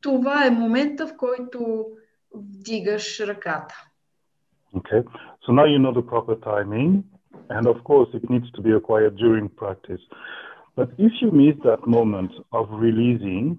това 0.00 0.46
е 0.46 0.50
момента, 0.50 1.06
в 1.06 1.16
който 1.16 1.86
вдигаш 2.34 3.20
ръката. 3.20 3.74
Okay, 4.74 5.04
so 5.44 5.52
now 5.52 5.66
you 5.66 5.78
know 5.78 5.92
the 5.92 6.06
proper 6.12 6.36
timing, 6.52 7.04
and 7.56 7.64
of 7.72 7.78
course 7.88 8.10
it 8.18 8.24
needs 8.32 8.50
to 8.56 8.60
be 8.66 8.72
acquired 8.78 9.14
during 9.24 9.44
practice. 9.62 10.04
But 10.76 10.90
if 10.98 11.12
you 11.20 11.30
miss 11.30 11.56
that 11.64 11.86
moment 11.86 12.32
of 12.52 12.68
releasing, 12.70 13.58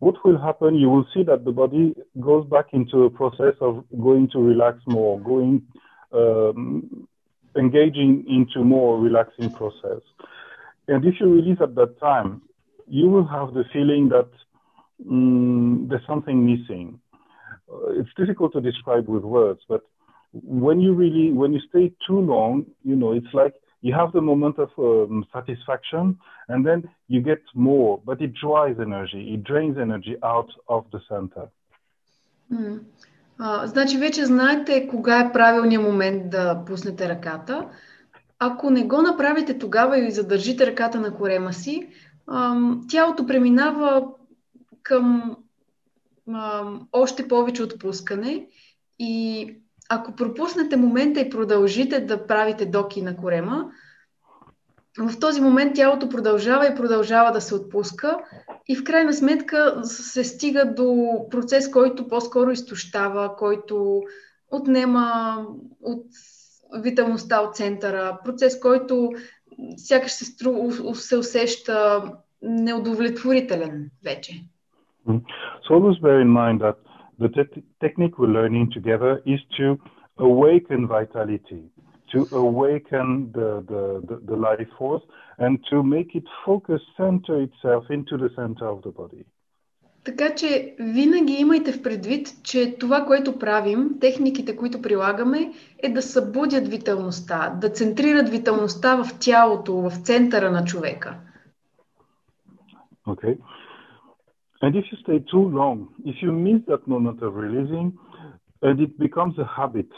what 0.00 0.16
will 0.24 0.40
happen? 0.40 0.74
You 0.74 0.88
will 0.88 1.06
see 1.14 1.22
that 1.24 1.44
the 1.44 1.52
body 1.52 1.94
goes 2.20 2.46
back 2.46 2.66
into 2.72 3.04
a 3.04 3.10
process 3.10 3.54
of 3.60 3.84
going 4.00 4.28
to 4.32 4.38
relax 4.38 4.78
more, 4.86 5.20
going, 5.20 5.62
um, 6.12 7.08
engaging 7.56 8.24
into 8.28 8.64
more 8.64 8.98
relaxing 8.98 9.50
process. 9.50 10.02
And 10.88 11.04
if 11.04 11.14
you 11.20 11.32
release 11.32 11.58
at 11.60 11.74
that 11.74 11.98
time, 12.00 12.42
you 12.86 13.08
will 13.08 13.26
have 13.26 13.54
the 13.54 13.64
feeling 13.72 14.08
that 14.08 14.28
mm, 15.04 15.88
there's 15.88 16.06
something 16.06 16.46
missing. 16.46 17.00
Uh, 17.70 18.00
it's 18.00 18.10
difficult 18.16 18.52
to 18.54 18.60
describe 18.60 19.08
with 19.08 19.22
words, 19.22 19.60
but 19.68 19.82
when 20.32 20.80
you 20.80 20.94
really, 20.94 21.32
when 21.32 21.52
you 21.52 21.60
stay 21.68 21.92
too 22.06 22.20
long, 22.20 22.66
you 22.84 22.96
know, 22.96 23.12
it's 23.12 23.32
like 23.32 23.54
you 23.82 23.94
have 23.94 24.12
the 24.12 24.20
moment 24.20 24.58
of 24.58 24.70
um, 24.78 25.24
satisfaction, 25.32 26.18
and 26.48 26.66
then 26.66 26.88
you 27.08 27.20
get 27.20 27.42
more, 27.54 28.00
but 28.04 28.20
it 28.20 28.32
dries 28.34 28.76
energy, 28.80 29.34
it 29.34 29.44
drains 29.44 29.78
energy 29.78 30.16
out 30.22 30.50
of 30.68 30.84
the 30.92 31.00
center. 31.08 31.48
Mm. 32.52 32.80
А, 33.38 33.66
значи 33.66 33.98
вече 33.98 34.26
знаете 34.26 34.88
кога 34.88 35.20
е 35.20 35.32
правилният 35.32 35.82
момент 35.82 36.30
да 36.30 36.64
пуснете 36.66 37.08
ръката. 37.08 37.68
Ако 38.38 38.70
не 38.70 38.84
го 38.84 39.02
направите 39.02 39.58
тогава 39.58 39.98
и 39.98 40.10
задържите 40.10 40.66
ръката 40.66 41.00
на 41.00 41.14
корема 41.14 41.52
си, 41.52 41.88
ам, 42.26 42.86
тялото 42.90 43.26
преминава 43.26 44.08
към 44.82 45.36
ам, 46.34 46.88
още 46.92 47.28
повече 47.28 47.62
отпускане 47.62 48.46
и 48.98 49.54
ако 49.88 50.16
пропуснете 50.16 50.76
момента 50.76 51.20
и 51.20 51.30
продължите 51.30 52.00
да 52.00 52.26
правите 52.26 52.66
доки 52.66 53.02
на 53.02 53.16
корема, 53.16 53.70
в 54.98 55.20
този 55.20 55.40
момент 55.40 55.74
тялото 55.74 56.08
продължава 56.08 56.66
и 56.66 56.74
продължава 56.74 57.32
да 57.32 57.40
се 57.40 57.54
отпуска 57.54 58.18
и 58.68 58.76
в 58.76 58.84
крайна 58.84 59.12
сметка 59.12 59.80
се 59.84 60.24
стига 60.24 60.74
до 60.74 61.18
процес, 61.30 61.70
който 61.70 62.08
по-скоро 62.08 62.50
изтощава, 62.50 63.36
който 63.36 64.02
отнема 64.50 65.36
от 65.82 66.06
виталността 66.82 67.40
от 67.40 67.56
центъра, 67.56 68.18
процес, 68.24 68.60
който 68.60 69.12
сякаш 69.76 70.12
се, 70.12 70.24
стру, 70.24 70.70
се 70.94 71.16
усеща 71.16 72.02
неудовлетворителен 72.42 73.90
вече. 74.04 74.32
So 75.64 75.74
always 75.74 75.98
bear 76.00 76.20
in 76.20 76.32
mind 76.42 76.58
that 76.60 76.76
the 77.19 77.29
te- 77.29 77.63
technique 77.79 78.17
we're 78.17 78.33
learning 78.39 78.71
together 78.71 79.21
is 79.25 79.39
to 79.57 79.77
awaken 80.17 80.87
vitality. 80.87 81.63
to 82.13 82.27
awaken 82.47 83.31
the, 83.33 83.49
the, 83.71 83.83
the, 84.07 84.15
the, 84.29 84.35
life 84.35 84.71
force 84.77 85.03
and 85.39 85.53
to 85.69 85.83
make 85.83 86.09
it 86.15 86.25
focus, 86.45 86.81
center 86.95 87.41
itself 87.47 87.83
into 87.89 88.17
the 88.17 88.29
center 88.35 88.67
of 88.67 88.81
the 88.83 88.91
body. 88.91 89.25
Така 90.03 90.35
че 90.35 90.75
винаги 90.79 91.33
имайте 91.33 91.71
в 91.71 91.81
предвид, 91.81 92.27
че 92.43 92.77
това, 92.79 93.05
което 93.05 93.39
правим, 93.39 93.89
техниките, 94.01 94.55
които 94.55 94.81
прилагаме, 94.81 95.53
е 95.83 95.89
да 95.89 96.01
събудят 96.01 96.67
виталността, 96.67 97.57
да 97.61 97.69
центрират 97.69 98.29
виталността 98.29 98.95
в 98.95 99.19
тялото, 99.19 99.73
в 99.73 99.91
центъра 99.91 100.51
на 100.51 100.65
човека. 100.65 101.15
Okay. 103.07 103.37
And 104.61 104.75
if 104.75 104.85
you 104.91 104.97
stay 105.03 105.19
too 105.29 105.49
long, 105.49 105.89
if 106.05 106.21
you 106.21 106.31
miss 106.31 106.61
that 106.67 106.87
moment 106.87 107.21
of 107.21 107.35
releasing, 107.35 107.97
and 108.61 108.79
it 108.79 108.97
becomes 108.97 109.37
a 109.37 109.45
habit, 109.45 109.89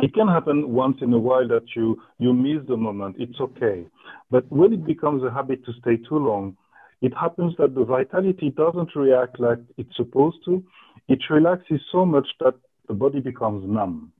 it 0.00 0.14
can 0.14 0.28
happen 0.28 0.70
once 0.72 0.96
in 1.00 1.12
a 1.12 1.18
while 1.18 1.46
that 1.48 1.64
you 1.74 2.00
you 2.18 2.32
miss 2.32 2.66
the 2.68 2.76
moment 2.76 3.16
it's 3.18 3.40
okay 3.40 3.86
but 4.30 4.44
when 4.50 4.72
it 4.72 4.84
becomes 4.84 5.22
a 5.24 5.30
habit 5.30 5.64
to 5.64 5.72
stay 5.80 5.96
too 5.96 6.18
long 6.18 6.56
it 7.02 7.12
happens 7.14 7.54
that 7.58 7.74
the 7.74 7.84
vitality 7.84 8.50
doesn't 8.50 8.94
react 8.94 9.38
like 9.40 9.58
it's 9.76 9.96
supposed 9.96 10.38
to 10.44 10.62
it 11.08 11.18
relaxes 11.30 11.80
so 11.92 12.04
much 12.04 12.28
that 12.40 12.54
the 12.88 12.94
body 12.94 13.20
becomes 13.20 13.68
numb 13.68 14.12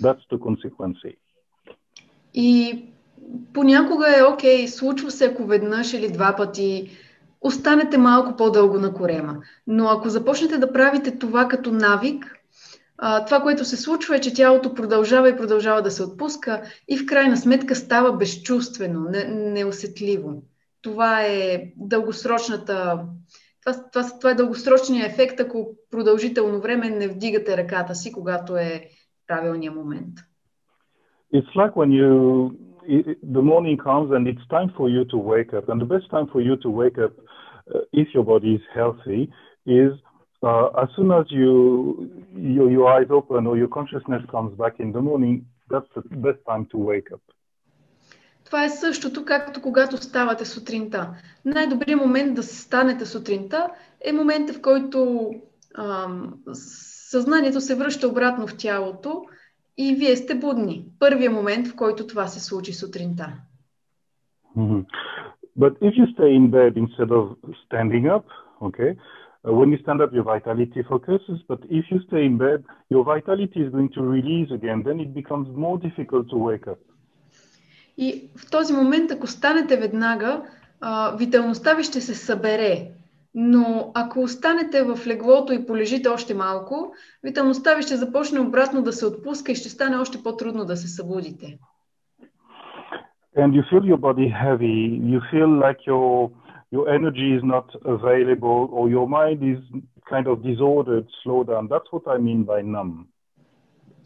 that's 0.00 0.24
the 0.30 0.38
consequence 0.38 0.98
и 2.36 2.82
понякога 3.54 4.06
е 4.18 4.22
окей, 4.22 4.64
okay, 4.64 4.66
случва 4.66 5.10
се 5.10 5.24
ако 5.24 5.44
веднъж 5.46 5.92
или 5.92 6.12
два 6.12 6.34
пъти 6.36 6.90
останете 7.41 7.97
малко 7.97 8.35
по-дълго 8.35 8.79
на 8.79 8.93
корема. 8.93 9.37
Но 9.67 9.87
ако 9.87 10.09
започнете 10.09 10.57
да 10.57 10.73
правите 10.73 11.19
това 11.19 11.47
като 11.47 11.71
навик, 11.71 12.35
това, 13.25 13.39
което 13.41 13.65
се 13.65 13.77
случва 13.77 14.15
е, 14.15 14.19
че 14.21 14.33
тялото 14.33 14.73
продължава 14.73 15.29
и 15.29 15.37
продължава 15.37 15.81
да 15.81 15.91
се 15.91 16.03
отпуска 16.03 16.61
и 16.87 16.97
в 16.97 17.05
крайна 17.05 17.37
сметка 17.37 17.75
става 17.75 18.17
безчувствено, 18.17 19.09
не, 19.09 19.23
неусетливо. 19.23 20.43
Това 20.81 21.21
е 21.21 21.63
дългосрочната. 21.77 22.99
Това, 23.65 23.83
това, 23.93 24.17
това 24.19 24.31
е 24.31 24.35
дългосрочният 24.35 25.11
ефект, 25.11 25.39
ако 25.39 25.75
продължително 25.91 26.61
време 26.61 26.89
не 26.89 27.07
вдигате 27.07 27.57
ръката 27.57 27.95
си, 27.95 28.11
когато 28.11 28.57
е 28.57 28.81
правилният 29.27 29.75
момент. 29.75 30.13
It's 31.33 31.55
like 31.55 31.73
when 31.75 31.91
you 31.91 32.51
the 33.37 33.43
morning 33.51 33.77
comes 33.77 34.09
and 34.15 34.27
it's 34.27 34.45
time 34.49 34.69
for 34.77 34.89
you 34.89 35.03
to 35.13 35.17
wake 35.17 35.53
up. 35.57 35.65
And 35.69 35.79
the 35.81 35.91
best 35.95 36.07
time 36.09 36.27
for 36.33 36.41
you 36.41 36.55
to 36.63 36.69
wake 36.81 36.97
up, 37.05 37.13
if 37.91 38.07
your 38.13 38.23
body 38.23 38.55
is 38.55 38.65
healthy, 38.73 39.21
is 39.65 39.93
uh, 40.43 40.67
as 40.83 40.89
soon 40.95 41.11
as 41.11 41.25
you, 41.29 42.09
your, 42.35 42.71
your 42.71 42.87
eyes 42.95 43.09
open 43.09 43.47
or 43.47 43.57
your 43.57 43.67
consciousness 43.67 44.23
comes 44.31 44.57
back 44.57 44.79
in 44.79 44.91
the 44.91 45.01
morning, 45.01 45.45
that's 45.69 45.89
the 45.95 46.01
best 46.25 46.39
time 46.45 46.65
to 46.71 46.77
wake 46.77 47.11
up. 47.11 47.21
Това 48.45 48.63
е 48.63 48.69
същото, 48.69 49.25
както 49.25 49.61
когато 49.61 49.97
ставате 49.97 50.45
сутринта. 50.45 51.13
Най-добрият 51.45 52.01
момент 52.01 52.35
да 52.35 52.43
станете 52.43 53.05
сутринта 53.05 53.69
е 54.05 54.11
момента, 54.11 54.53
в 54.53 54.61
който 54.61 55.31
ам, 55.77 56.33
съзнанието 56.53 57.61
се 57.61 57.75
връща 57.75 58.07
обратно 58.07 58.47
в 58.47 58.57
тялото 58.57 59.25
и 59.77 59.95
вие 59.95 60.15
сте 60.15 60.35
будни. 60.35 60.85
Първият 60.99 61.33
момент, 61.33 61.67
в 61.67 61.75
който 61.75 62.07
това 62.07 62.27
се 62.27 62.39
случи 62.39 62.73
сутринта. 62.73 63.33
Mm-hmm. 64.57 64.85
But 65.63 65.73
if 65.87 65.93
you 65.99 66.05
stay 66.15 66.31
in 66.39 66.45
bed 66.57 66.71
instead 66.83 67.11
of 67.19 67.23
standing 67.65 68.05
up, 68.15 68.25
okay, 68.67 68.91
Uh, 69.47 69.53
when 69.53 69.71
you 69.71 69.77
stand 69.83 70.01
up, 70.01 70.11
your 70.13 70.23
vitality 70.23 70.81
focuses, 70.83 71.39
but 71.47 71.59
if 71.69 71.85
you 71.91 71.99
stay 72.07 72.25
in 72.25 72.37
bed, 72.37 72.59
your 72.89 73.03
vitality 73.05 73.59
is 73.61 73.69
going 73.71 73.89
to 73.97 74.01
release 74.01 74.51
again. 74.51 74.83
Then 74.83 74.99
it 74.99 75.13
becomes 75.13 75.47
more 75.55 75.77
difficult 75.77 76.29
to 76.29 76.37
wake 76.37 76.67
up. 76.67 76.79
И 77.97 78.29
в 78.35 78.49
този 78.49 78.73
момент, 78.73 79.11
ако 79.11 79.27
станете 79.27 79.77
веднага, 79.77 80.41
виталността 81.17 81.73
ви 81.73 81.83
ще 81.83 82.01
се 82.01 82.15
събере. 82.15 82.91
Но 83.35 83.91
ако 83.95 84.19
останете 84.19 84.83
в 84.83 85.07
леглото 85.07 85.53
и 85.53 85.65
полежите 85.65 86.09
още 86.09 86.33
малко, 86.33 86.93
виталността 87.23 87.75
ви 87.75 87.81
ще 87.81 87.97
започне 87.97 88.39
обратно 88.39 88.81
да 88.81 88.93
се 88.93 89.05
отпуска 89.05 89.51
и 89.51 89.55
ще 89.55 89.69
стане 89.69 89.97
още 89.97 90.23
по-трудно 90.23 90.65
да 90.65 90.77
се 90.77 90.87
събудите. 90.87 91.57
And 93.41 93.53
you 93.55 93.63
feel 93.69 93.85
your 93.85 94.01
body 94.09 94.27
heavy. 94.45 94.79
You 95.13 95.19
feel 95.31 95.51
like 95.65 95.79
you're 95.87 96.29
your 96.71 96.85
energy 96.97 97.29
is 97.37 97.43
not 97.43 97.67
available 97.95 98.61
or 98.71 98.89
your 98.89 99.07
mind 99.19 99.39
is 99.53 99.61
kind 100.11 100.27
of 100.27 100.43
disordered, 100.43 101.05
slow 101.23 101.43
down. 101.43 101.67
That's 101.73 101.89
what 101.93 102.05
I 102.07 102.17
mean 102.17 102.43
by 102.45 102.61
numb. 102.61 103.07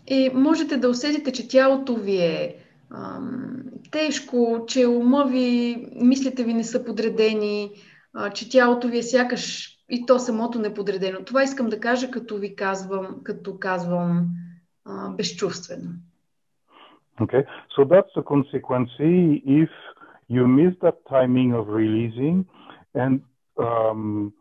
И 0.07 0.29
можете 0.33 0.77
да 0.77 0.89
усетите, 0.89 1.31
че 1.31 1.47
тялото 1.47 1.95
ви 1.95 2.17
е 2.17 2.55
ам, 2.91 3.63
тежко, 3.91 4.65
че 4.67 4.87
ума 4.87 5.25
ви, 5.25 5.77
мислите 6.01 6.43
ви 6.43 6.53
не 6.53 6.63
са 6.63 6.85
подредени, 6.85 7.71
а, 8.13 8.29
че 8.29 8.49
тялото 8.49 8.87
ви 8.87 8.97
е 8.97 9.03
сякаш 9.03 9.69
и 9.89 10.05
то 10.05 10.19
самото 10.19 10.59
неподредено. 10.59 11.23
Това 11.25 11.43
искам 11.43 11.69
да 11.69 11.79
кажа, 11.79 12.11
като 12.11 12.37
ви 12.37 12.55
казвам, 12.55 13.07
като 13.23 13.59
казвам 13.59 14.27
а, 14.85 15.09
безчувствено. 15.09 15.89
Okay, 17.21 17.43
so 17.75 17.83
that's 17.83 18.09
the 18.15 18.23
consequence 18.23 18.89
if 18.99 19.69
you 20.27 20.47
miss 20.47 20.73
that 20.81 20.95
timing 21.07 21.53
of 21.53 21.67
releasing 21.67 22.45
and 22.95 23.21
um, 23.59 24.33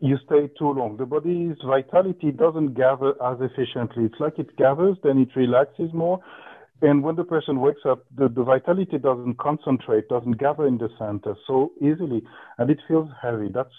you 0.00 0.16
stay 0.24 0.48
too 0.58 0.70
long. 0.70 0.96
The 0.96 1.04
body's 1.06 1.56
vitality 1.64 2.30
doesn't 2.30 2.74
gather 2.74 3.10
as 3.22 3.38
efficiently. 3.40 4.04
It's 4.04 4.20
like 4.20 4.38
it 4.38 4.56
gathers, 4.56 4.96
then 5.02 5.18
it 5.18 5.28
relaxes 5.36 5.90
more. 5.92 6.20
And 6.82 7.02
when 7.02 7.16
the 7.16 7.24
person 7.24 7.60
wakes 7.60 7.80
up, 7.86 8.04
the, 8.16 8.28
the 8.28 8.44
vitality 8.44 8.98
doesn't 8.98 9.38
concentrate, 9.38 10.08
doesn't 10.08 10.38
gather 10.38 10.66
in 10.66 10.78
the 10.78 10.90
center 10.98 11.34
so 11.46 11.72
easily, 11.80 12.22
and 12.58 12.70
it 12.70 12.78
feels 12.86 13.08
heavy. 13.20 13.48
That's 13.52 13.70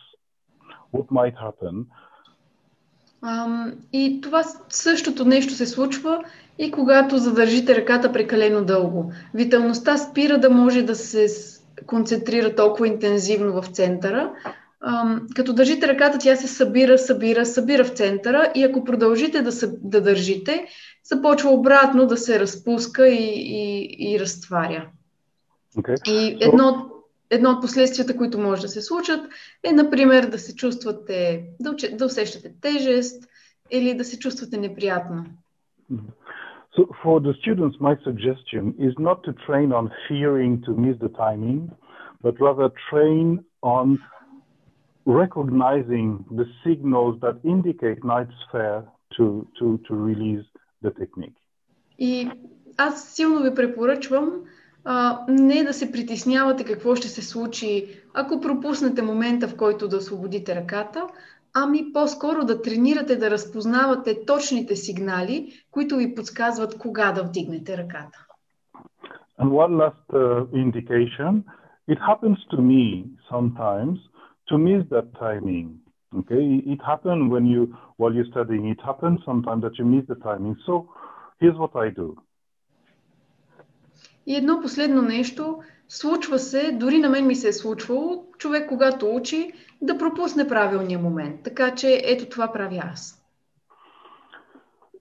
what 0.91 1.11
might 1.11 1.35
happen. 1.37 1.87
И 3.93 4.21
това 4.21 4.43
същото 4.69 5.25
нещо 5.25 5.53
се 5.53 5.65
случва 5.65 6.23
и 6.59 6.71
когато 6.71 7.17
задържите 7.17 7.75
ръката 7.75 8.11
прекалено 8.11 8.65
дълго. 8.65 9.11
Виталността 9.33 9.97
спира 9.97 10.39
да 10.39 10.49
може 10.49 10.81
да 10.81 10.95
се 10.95 11.27
концентрира 11.85 12.55
толкова 12.55 12.87
интензивно 12.87 13.61
в 13.61 13.67
центъра. 13.67 14.31
Като 15.35 15.53
държите 15.53 15.87
ръката, 15.87 16.17
тя 16.17 16.35
се 16.35 16.47
събира, 16.47 16.97
събира, 16.97 17.45
събира 17.45 17.83
в 17.83 17.89
центъра 17.89 18.51
и 18.55 18.63
ако 18.63 18.83
продължите 18.83 19.41
да, 19.41 19.51
да 19.81 20.01
държите, 20.01 20.65
започва 21.03 21.49
обратно 21.51 22.05
да 22.05 22.17
се 22.17 22.39
разпуска 22.39 23.07
и, 23.07 23.33
и, 23.35 23.95
и 24.13 24.19
разтваря. 24.19 24.87
Okay. 25.77 26.09
И 26.09 26.37
едно, 26.41 26.89
едно 27.29 27.49
от 27.49 27.61
последствията, 27.61 28.17
които 28.17 28.39
може 28.39 28.61
да 28.61 28.67
се 28.67 28.81
случат, 28.81 29.19
е, 29.63 29.73
например, 29.73 30.25
да 30.25 30.39
се 30.39 30.55
чувствате, 30.55 31.45
да, 31.59 31.75
да 31.97 32.05
усещате 32.05 32.53
тежест 32.61 33.29
или 33.71 33.93
да 33.93 34.03
се 34.03 34.19
чувствате 34.19 34.57
неприятно. 34.57 35.25
Mm-hmm. 35.91 36.11
So 36.77 36.85
for 37.03 37.19
the 37.19 37.33
students, 37.41 37.75
my 37.79 37.95
suggestion 38.07 38.63
is 38.87 38.93
not 38.99 39.17
to 39.23 39.31
train 39.47 39.69
on 39.79 39.85
fearing 40.07 40.61
to 40.65 40.71
miss 40.85 40.97
the 41.05 41.11
timing, 41.25 41.61
but 42.21 42.33
rather 42.39 42.69
train 42.91 43.43
on 43.63 43.85
recognizing 45.07 46.07
the 46.39 46.45
signals 46.63 47.15
that 47.23 47.35
indicate 47.43 48.03
night 48.03 48.29
sphere 48.43 48.83
to, 49.15 49.47
to, 49.57 49.65
to 49.87 49.95
release 49.95 50.45
the 50.83 50.91
technique. 50.91 51.37
И 51.99 52.29
аз 52.77 53.15
силно 53.15 53.43
ви 53.43 53.55
препоръчвам 53.55 54.31
а, 54.89 55.25
не 55.27 55.63
да 55.63 55.73
се 55.73 55.91
притеснявате 55.91 56.63
какво 56.63 56.95
ще 56.95 57.07
се 57.07 57.21
случи, 57.21 57.87
ако 58.13 58.41
пропуснете 58.41 59.01
момента, 59.01 59.47
в 59.47 59.57
който 59.57 59.87
да 59.87 59.97
освободите 59.97 60.55
ръката, 60.55 61.07
ами 61.55 61.93
по-скоро 61.93 62.45
да 62.45 62.61
тренирате 62.61 63.15
да 63.15 63.31
разпознавате 63.31 64.25
точните 64.25 64.75
сигнали, 64.75 65.51
които 65.71 65.95
ви 65.95 66.15
подсказват 66.15 66.77
кога 66.77 67.11
да 67.11 67.23
вдигнете 67.23 67.77
ръката. 67.77 68.25
And 69.39 69.51
one 69.51 69.73
last 69.83 70.05
uh, 70.13 70.47
indication, 70.65 71.31
it 71.93 71.99
happens 72.09 72.39
to 72.53 72.57
me 72.71 72.83
sometimes 73.31 73.97
to 74.49 74.53
miss 74.67 74.81
that 74.95 75.07
timing. 75.25 75.67
Okay, 76.19 76.43
it 76.73 76.81
happens 76.91 77.21
when 77.33 77.45
you, 77.53 77.61
while 77.99 78.13
you're 78.15 78.31
studying, 78.35 78.65
it 78.75 78.81
happens 78.89 79.17
sometimes 79.29 79.61
that 79.65 79.75
you 79.79 79.85
miss 79.95 80.05
the 80.13 80.19
timing. 80.29 80.55
So 80.67 80.73
here's 81.41 81.57
what 81.63 81.73
I 81.85 81.89
do. 82.01 82.07
И 84.27 84.35
едно 84.35 84.61
последно 84.61 85.01
нещо, 85.01 85.59
случва 85.87 86.39
се, 86.39 86.71
дори 86.71 86.97
на 86.97 87.09
мен 87.09 87.27
ми 87.27 87.35
се 87.35 87.47
е 87.47 87.53
случвало, 87.53 88.23
човек 88.37 88.69
когато 88.69 89.15
учи, 89.15 89.51
да 89.81 89.97
пропусне 89.97 90.47
правилния 90.47 90.99
момент. 90.99 91.43
Така 91.43 91.75
че 91.75 92.01
ето 92.05 92.29
това 92.29 92.51
правя 92.53 92.81
аз. 92.93 93.23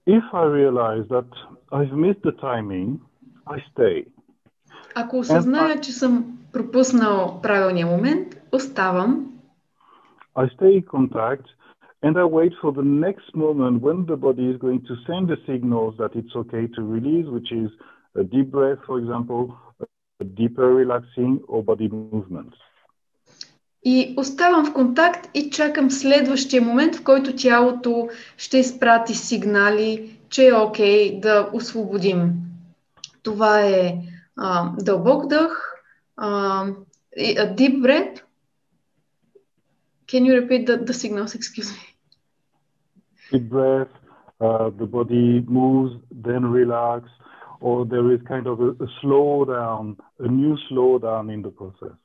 If 0.09 0.22
I 0.33 0.45
realize 0.47 1.05
that 1.09 1.31
I've 1.72 1.93
missed 1.93 2.22
the 2.22 2.37
timing, 2.37 2.89
I 3.47 3.59
stay. 3.72 4.07
Ако 4.95 5.18
осъзная, 5.18 5.81
че 5.81 5.93
съм 5.93 6.39
пропуснал 6.53 7.41
правилния 7.43 7.87
момент, 7.87 8.29
оставам. 8.53 9.33
I 10.37 10.49
stay 10.57 10.81
in 10.81 10.85
contact 10.85 11.47
and 12.05 12.14
I 12.16 12.24
wait 12.39 12.53
for 12.62 12.70
the 12.72 12.89
next 13.07 13.29
moment 13.35 13.77
when 13.87 13.99
the 14.07 14.18
body 14.27 14.47
is 14.53 14.59
going 14.66 14.83
to 14.91 14.95
send 15.09 15.22
the 15.33 15.39
signals 15.51 15.93
that 16.01 16.12
it's 16.20 16.35
okay 16.43 16.64
to 16.77 16.81
release, 16.97 17.27
which 17.37 17.51
is 17.62 17.70
a 18.19 18.25
deep 18.25 18.51
breath, 18.51 18.81
for 18.87 18.99
example, 18.99 19.43
a 20.21 20.25
deeper 20.25 20.75
relaxing 20.75 21.41
or 21.49 21.62
body 21.62 21.89
movements. 21.89 22.57
И 23.85 24.14
оставам 24.17 24.67
в 24.67 24.73
контакт 24.73 25.31
и 25.35 25.51
чакам 25.51 25.91
следващия 25.91 26.62
момент, 26.62 26.97
в 26.97 27.05
който 27.05 27.37
тялото 27.37 28.09
ще 28.37 28.59
изпрати 28.59 29.14
сигнали, 29.14 30.19
че 30.29 30.49
е 30.49 30.55
окей 30.55 31.11
okay 31.11 31.21
да 31.21 31.51
освободим. 31.53 32.33
Това 33.23 33.61
е 33.61 33.99
а, 34.37 34.73
дълбок 34.83 35.27
дъх, 35.27 35.75
а, 36.17 36.67
a 37.19 37.55
deep 37.55 37.81
breath. 37.81 38.23
Can 40.09 40.25
you 40.25 40.33
repeat 40.41 40.67
the, 40.67 40.77
the 40.89 40.95
signals? 41.03 41.35
Excuse 41.35 41.71
me. 41.77 41.85
Deep 43.33 43.49
breath, 43.49 43.95
uh, 44.41 44.71
the 44.81 44.87
body 44.87 45.45
moves, 45.59 45.93
then 46.27 46.43
relax, 46.61 47.03
or 47.61 47.86
there 47.86 48.12
is 48.14 48.20
kind 48.28 48.46
of 48.46 48.61
a, 48.61 48.70
a 48.84 48.88
slowdown, 49.00 49.96
a 50.20 50.28
new 50.28 50.57
slowdown 50.68 51.30
in 51.34 51.42
the 51.42 51.50
process. 51.50 51.96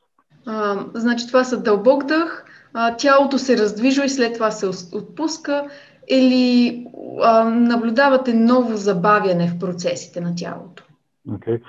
А, 0.45 0.85
значи 0.93 1.27
това 1.27 1.43
са 1.43 1.63
дълбок 1.63 2.05
дъх, 2.05 2.45
а, 2.73 2.95
тялото 2.97 3.37
се 3.37 3.57
раздвижва 3.57 4.05
и 4.05 4.09
след 4.09 4.33
това 4.33 4.51
се 4.51 4.67
отпуска 4.97 5.67
или 6.07 6.85
а, 7.21 7.43
наблюдавате 7.49 8.33
ново 8.33 8.77
забавяне 8.77 9.47
в 9.47 9.59
процесите 9.59 10.21
на 10.21 10.35
тялото. 10.35 10.83
Okay. 11.29 11.61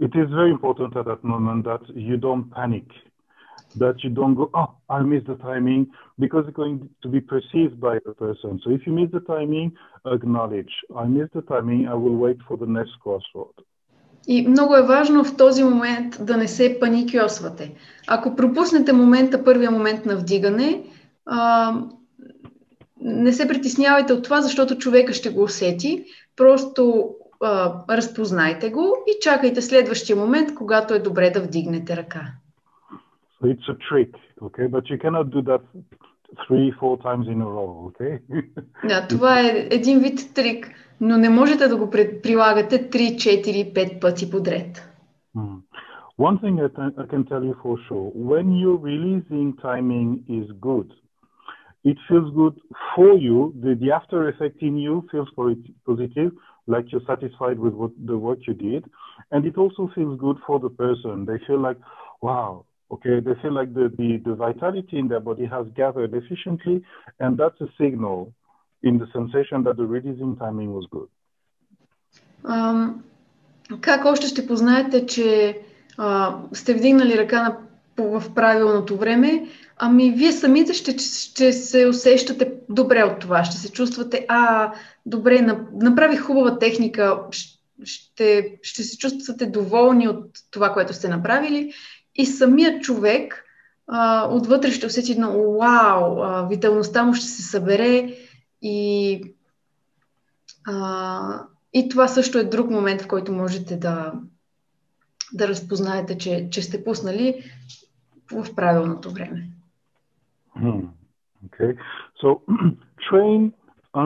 It 0.00 0.14
is 0.14 0.28
very 0.30 0.50
important 0.50 0.96
at 0.96 1.06
that 1.06 1.22
moment 1.22 1.64
that 1.64 1.82
you 1.94 2.16
don't 2.16 2.50
panic, 2.50 2.88
that 3.82 3.96
you 4.04 4.10
don't 4.10 4.34
go, 4.34 4.50
oh, 4.54 4.70
I 4.88 5.00
missed 5.02 5.26
the 5.26 5.38
timing, 5.50 5.82
because 6.18 6.44
it's 6.46 6.56
going 6.56 6.88
to 7.02 7.08
be 7.08 7.20
perceived 7.20 7.80
by 7.80 7.98
the 8.06 8.14
person. 8.24 8.60
So 8.62 8.70
if 8.70 8.86
you 8.86 8.92
miss 8.92 9.10
the 9.10 9.24
timing, 9.34 9.72
acknowledge, 10.16 10.72
I 11.02 11.04
missed 11.16 11.34
the 11.34 11.42
timing, 11.42 11.88
I 11.88 11.94
will 11.94 12.16
wait 12.26 12.38
for 12.48 12.56
the 12.56 12.66
next 12.66 12.94
crossroad. 13.04 13.54
И 14.26 14.48
много 14.48 14.76
е 14.76 14.82
важно 14.82 15.24
в 15.24 15.36
този 15.36 15.64
момент 15.64 16.16
да 16.20 16.36
не 16.36 16.48
се 16.48 16.78
паникьосвате. 16.80 17.74
Ако 18.08 18.36
пропуснете 18.36 18.92
момента, 18.92 19.44
първия 19.44 19.70
момент 19.70 20.06
на 20.06 20.16
вдигане, 20.16 20.84
а, 21.26 21.72
не 23.00 23.32
се 23.32 23.48
притеснявайте 23.48 24.12
от 24.12 24.24
това, 24.24 24.40
защото 24.40 24.78
човека 24.78 25.12
ще 25.12 25.30
го 25.30 25.42
усети. 25.42 26.04
Просто 26.36 27.14
а, 27.40 27.74
разпознайте 27.90 28.70
го 28.70 28.96
и 29.06 29.20
чакайте 29.22 29.62
следващия 29.62 30.16
момент, 30.16 30.54
когато 30.54 30.94
е 30.94 30.98
добре 30.98 31.30
да 31.30 31.40
вдигнете 31.40 31.96
ръка. 31.96 32.32
So 33.43 33.47
it's 33.47 33.67
a 33.69 33.75
trick, 33.87 34.13
okay? 34.41 34.67
But 34.67 34.89
you 34.89 34.97
cannot 34.97 35.31
do 35.31 35.41
that 35.43 35.61
three, 36.47 36.71
four 36.79 36.97
times 36.97 37.27
in 37.27 37.41
a 37.41 37.45
row, 37.45 37.89
okay? 37.89 38.19
Да, 38.87 39.07
това 39.07 39.39
е 39.39 39.67
един 39.71 39.99
вид 39.99 40.33
трик, 40.35 40.67
но 41.01 41.17
не 41.17 41.29
можете 41.29 41.67
да 41.67 41.77
го 41.77 41.89
прилагате 41.89 42.89
3, 42.89 43.15
4, 43.15 43.73
5 43.73 43.99
пъти 43.99 44.29
подред. 44.29 44.85
Hmm. 45.35 45.61
One 46.17 46.37
thing 46.41 46.55
I, 46.59 46.69
I 47.03 47.05
can 47.13 47.23
tell 47.31 47.43
you 47.49 47.55
for 47.63 47.75
sure, 47.87 48.11
when 48.31 48.45
you're 48.59 48.81
releasing 48.93 49.47
timing 49.69 50.09
is 50.39 50.47
good. 50.69 50.89
It 51.91 51.97
feels 52.07 52.29
good 52.41 52.55
for 52.93 53.13
you. 53.17 53.53
The, 53.63 53.71
the 53.75 53.91
after 53.99 54.27
effect 54.27 54.61
in 54.61 54.75
you 54.77 55.07
feels 55.11 55.29
positive, 55.85 56.31
like 56.67 56.91
you're 56.91 57.07
satisfied 57.07 57.57
with 57.57 57.73
what, 57.73 57.91
the 58.05 58.17
work 58.17 58.39
you 58.47 58.53
did. 58.53 58.83
And 59.31 59.45
it 59.45 59.57
also 59.57 59.89
feels 59.95 60.19
good 60.19 60.37
for 60.45 60.59
the 60.59 60.69
person. 60.69 61.25
They 61.25 61.39
feel 61.47 61.59
like, 61.59 61.77
wow, 62.21 62.65
okay, 62.90 63.20
they 63.20 63.34
feel 63.42 63.52
like 63.52 63.72
the, 63.74 63.92
the, 63.98 64.18
the 64.24 64.34
vitality 64.34 64.98
in 64.98 65.08
their 65.08 65.20
body 65.20 65.46
has 65.46 65.66
gathered 65.74 66.14
efficiently. 66.14 66.82
And 67.20 67.36
that's 67.36 67.60
a 67.60 67.68
signal 67.78 68.32
in 68.82 68.98
the 68.98 69.08
sensation 69.12 69.62
that 69.64 69.76
the 69.76 69.86
releasing 69.86 70.36
timing 70.36 70.72
was 70.72 70.86
good. 70.90 71.08
Um, 72.44 73.02
как 73.80 74.04
още 74.04 74.26
ще 74.26 74.46
познаете, 74.46 75.06
че 75.06 75.58
а, 75.98 76.38
сте 76.52 76.74
вдигнали 76.74 77.18
ръка 77.18 77.42
на, 77.42 77.56
в 78.18 78.34
правилното 78.34 78.96
време, 78.96 79.48
ами 79.76 80.10
вие 80.10 80.32
самите 80.32 80.74
ще, 80.74 80.98
ще 80.98 81.52
се 81.52 81.86
усещате 81.86 82.52
добре 82.68 83.04
от 83.04 83.18
това. 83.18 83.44
Ще 83.44 83.56
се 83.56 83.72
чувствате, 83.72 84.26
а, 84.28 84.72
добре, 85.06 85.58
направих 85.72 86.20
хубава 86.20 86.58
техника, 86.58 87.20
ще, 87.84 88.58
ще 88.62 88.82
се 88.82 88.98
чувствате 88.98 89.46
доволни 89.46 90.08
от 90.08 90.26
това, 90.50 90.72
което 90.72 90.94
сте 90.94 91.08
направили. 91.08 91.72
И 92.14 92.26
самият 92.26 92.82
човек 92.82 93.44
а, 93.86 94.28
отвътре 94.30 94.70
ще 94.70 94.86
усети 94.86 95.12
едно 95.12 95.52
вау, 95.52 96.22
а, 96.22 96.48
виталността 96.48 97.04
му 97.04 97.14
ще 97.14 97.26
се 97.26 97.42
събере 97.42 98.16
и, 98.62 99.20
а, 100.66 101.46
и 101.72 101.88
това 101.88 102.08
също 102.08 102.38
е 102.38 102.44
друг 102.44 102.70
момент, 102.70 103.02
в 103.02 103.08
който 103.08 103.32
можете 103.32 103.76
да, 103.76 104.12
да 105.32 105.48
разпознаете, 105.48 106.18
че, 106.18 106.48
че 106.50 106.62
сте 106.62 106.84
пуснали 106.84 107.44
в 108.32 108.54
правилното 108.54 109.10
време. 109.10 109.48
Hmm. 110.56 110.88
Okay. 111.46 111.76
So 112.22 112.28
train 113.10 113.52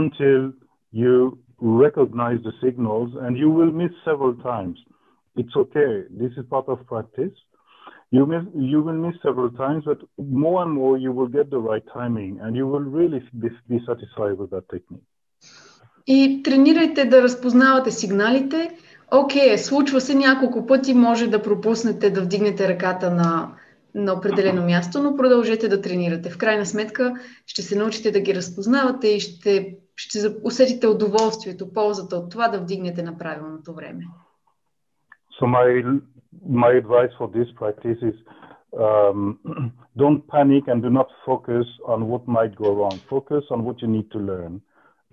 until 0.01 0.53
you 0.93 1.39
recognize 1.61 2.41
the 2.43 2.55
signals 2.65 3.11
and 3.23 3.37
you 3.37 3.51
will 3.51 3.73
miss 3.83 3.93
several 4.05 4.35
times. 4.53 4.79
It's 5.37 5.55
okay. 5.65 6.05
This 6.11 6.33
is 6.39 6.45
part 6.55 6.69
of 6.69 6.79
practice. 6.87 7.37
You, 8.11 8.25
miss, 8.27 8.45
you 8.55 8.81
will 8.83 9.01
miss 9.07 9.17
several 9.23 9.51
times, 9.51 9.85
but 9.85 10.01
more 10.19 10.63
and 10.63 10.73
more 10.73 10.97
you 10.97 11.13
will 11.13 11.31
get 11.39 11.51
the 11.51 11.63
right 11.71 11.87
timing 11.93 12.41
and 12.43 12.57
you 12.57 12.67
will 12.67 12.87
really 12.99 13.21
be, 13.43 13.51
be 13.69 13.79
satisfied 13.91 14.37
with 14.41 14.51
that 14.51 14.69
technique. 14.69 15.05
И 16.07 16.43
тренирайте 16.43 17.05
да 17.05 17.23
разпознавате 17.23 17.91
сигналите, 17.91 18.71
Окей, 19.11 19.55
okay, 19.55 19.57
случва 19.57 20.01
се 20.01 20.15
няколко 20.15 20.67
пъти, 20.67 20.95
може 20.95 21.27
да 21.27 21.43
пропуснете 21.43 22.11
да 22.11 22.23
вдигнете 22.23 22.69
ръката 22.69 23.11
на, 23.11 23.53
на 23.95 24.13
определено 24.13 24.65
място, 24.65 25.03
но 25.03 25.17
продължете 25.17 25.69
да 25.69 25.81
тренирате. 25.81 26.31
В 26.31 26.39
крайна 26.39 26.67
сметка 26.67 27.15
ще 27.47 27.63
се 27.63 27.79
научите 27.79 28.11
да 28.11 28.21
ги 28.21 28.35
разпознавате 28.35 29.09
и 29.09 29.21
ще, 29.21 29.77
ще 29.97 30.37
усетите 30.45 30.87
удоволствието, 30.87 31.73
ползата 31.73 32.17
от 32.17 32.31
това 32.31 32.49
да 32.49 32.61
вдигнете 32.61 33.03
на 33.03 33.19
правилното 33.19 33.75
време. 33.75 34.05
So 35.41 35.47
my, 35.47 36.01
my 36.47 36.73
advice 36.73 37.11
for 37.19 37.29
this 37.29 37.49
practice 37.57 37.99
is 38.03 38.15
um, 38.79 39.39
don't 39.97 40.27
panic 40.29 40.65
and 40.69 40.83
do 40.83 40.91
not 40.91 41.09
focus 41.25 41.67
on 41.87 42.09
what 42.09 42.27
might 42.27 42.55
go 42.57 42.75
wrong. 42.75 43.01
Focus 43.09 43.45
on 43.51 43.65
what 43.65 43.81
you 43.83 43.89
need 43.89 44.11
to 44.13 44.19
learn 44.19 44.61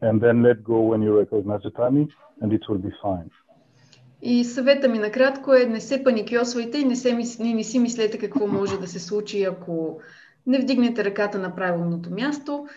and 0.01 0.21
then 0.21 0.43
let 0.43 0.63
go 0.63 0.79
when 0.81 1.01
you 1.01 1.17
recognize 1.17 1.61
the 1.63 1.71
timing 1.71 2.11
and 2.41 2.53
it 2.53 2.61
will 2.67 2.77
be 2.77 2.93
fine. 3.01 3.29
И 4.21 4.43
съвета 4.43 4.87
ми 4.87 4.99
накратко 4.99 5.53
е 5.53 5.65
не 5.65 5.79
се 5.79 6.03
паникьосвайте 6.03 6.77
и 6.77 6.85
не, 6.85 6.95
се, 6.95 7.13
не, 7.13 7.53
не 7.53 7.63
си 7.63 7.79
мислете 7.79 8.17
какво 8.17 8.47
може 8.47 8.79
да 8.79 8.87
се 8.87 8.99
случи, 8.99 9.43
ако 9.43 9.99
не 10.47 10.59
вдигнете 10.59 11.03
ръката 11.03 11.39
на 11.39 11.55
правилното 11.55 12.11
място. 12.11 12.67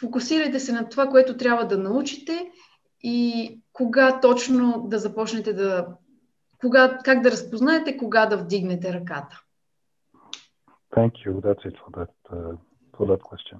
Фокусирайте 0.00 0.60
се 0.60 0.72
на 0.72 0.88
това, 0.88 1.06
което 1.06 1.36
трябва 1.36 1.66
да 1.66 1.78
научите 1.78 2.50
и 3.02 3.58
кога 3.72 4.20
точно 4.20 4.84
да 4.88 4.98
започнете 4.98 5.52
да... 5.52 5.86
Кога, 6.64 6.98
как 7.04 7.22
да 7.22 7.30
разпознаете 7.30 7.96
кога 7.96 8.26
да 8.26 8.36
вдигнете 8.36 8.92
ръката. 8.92 9.40
Thank 10.96 11.12
you. 11.26 11.40
That's 11.40 11.64
it 11.66 11.76
for 11.82 11.90
that, 11.98 12.14
uh, 12.32 12.56
for 12.96 13.06
that 13.06 13.20
question. 13.20 13.58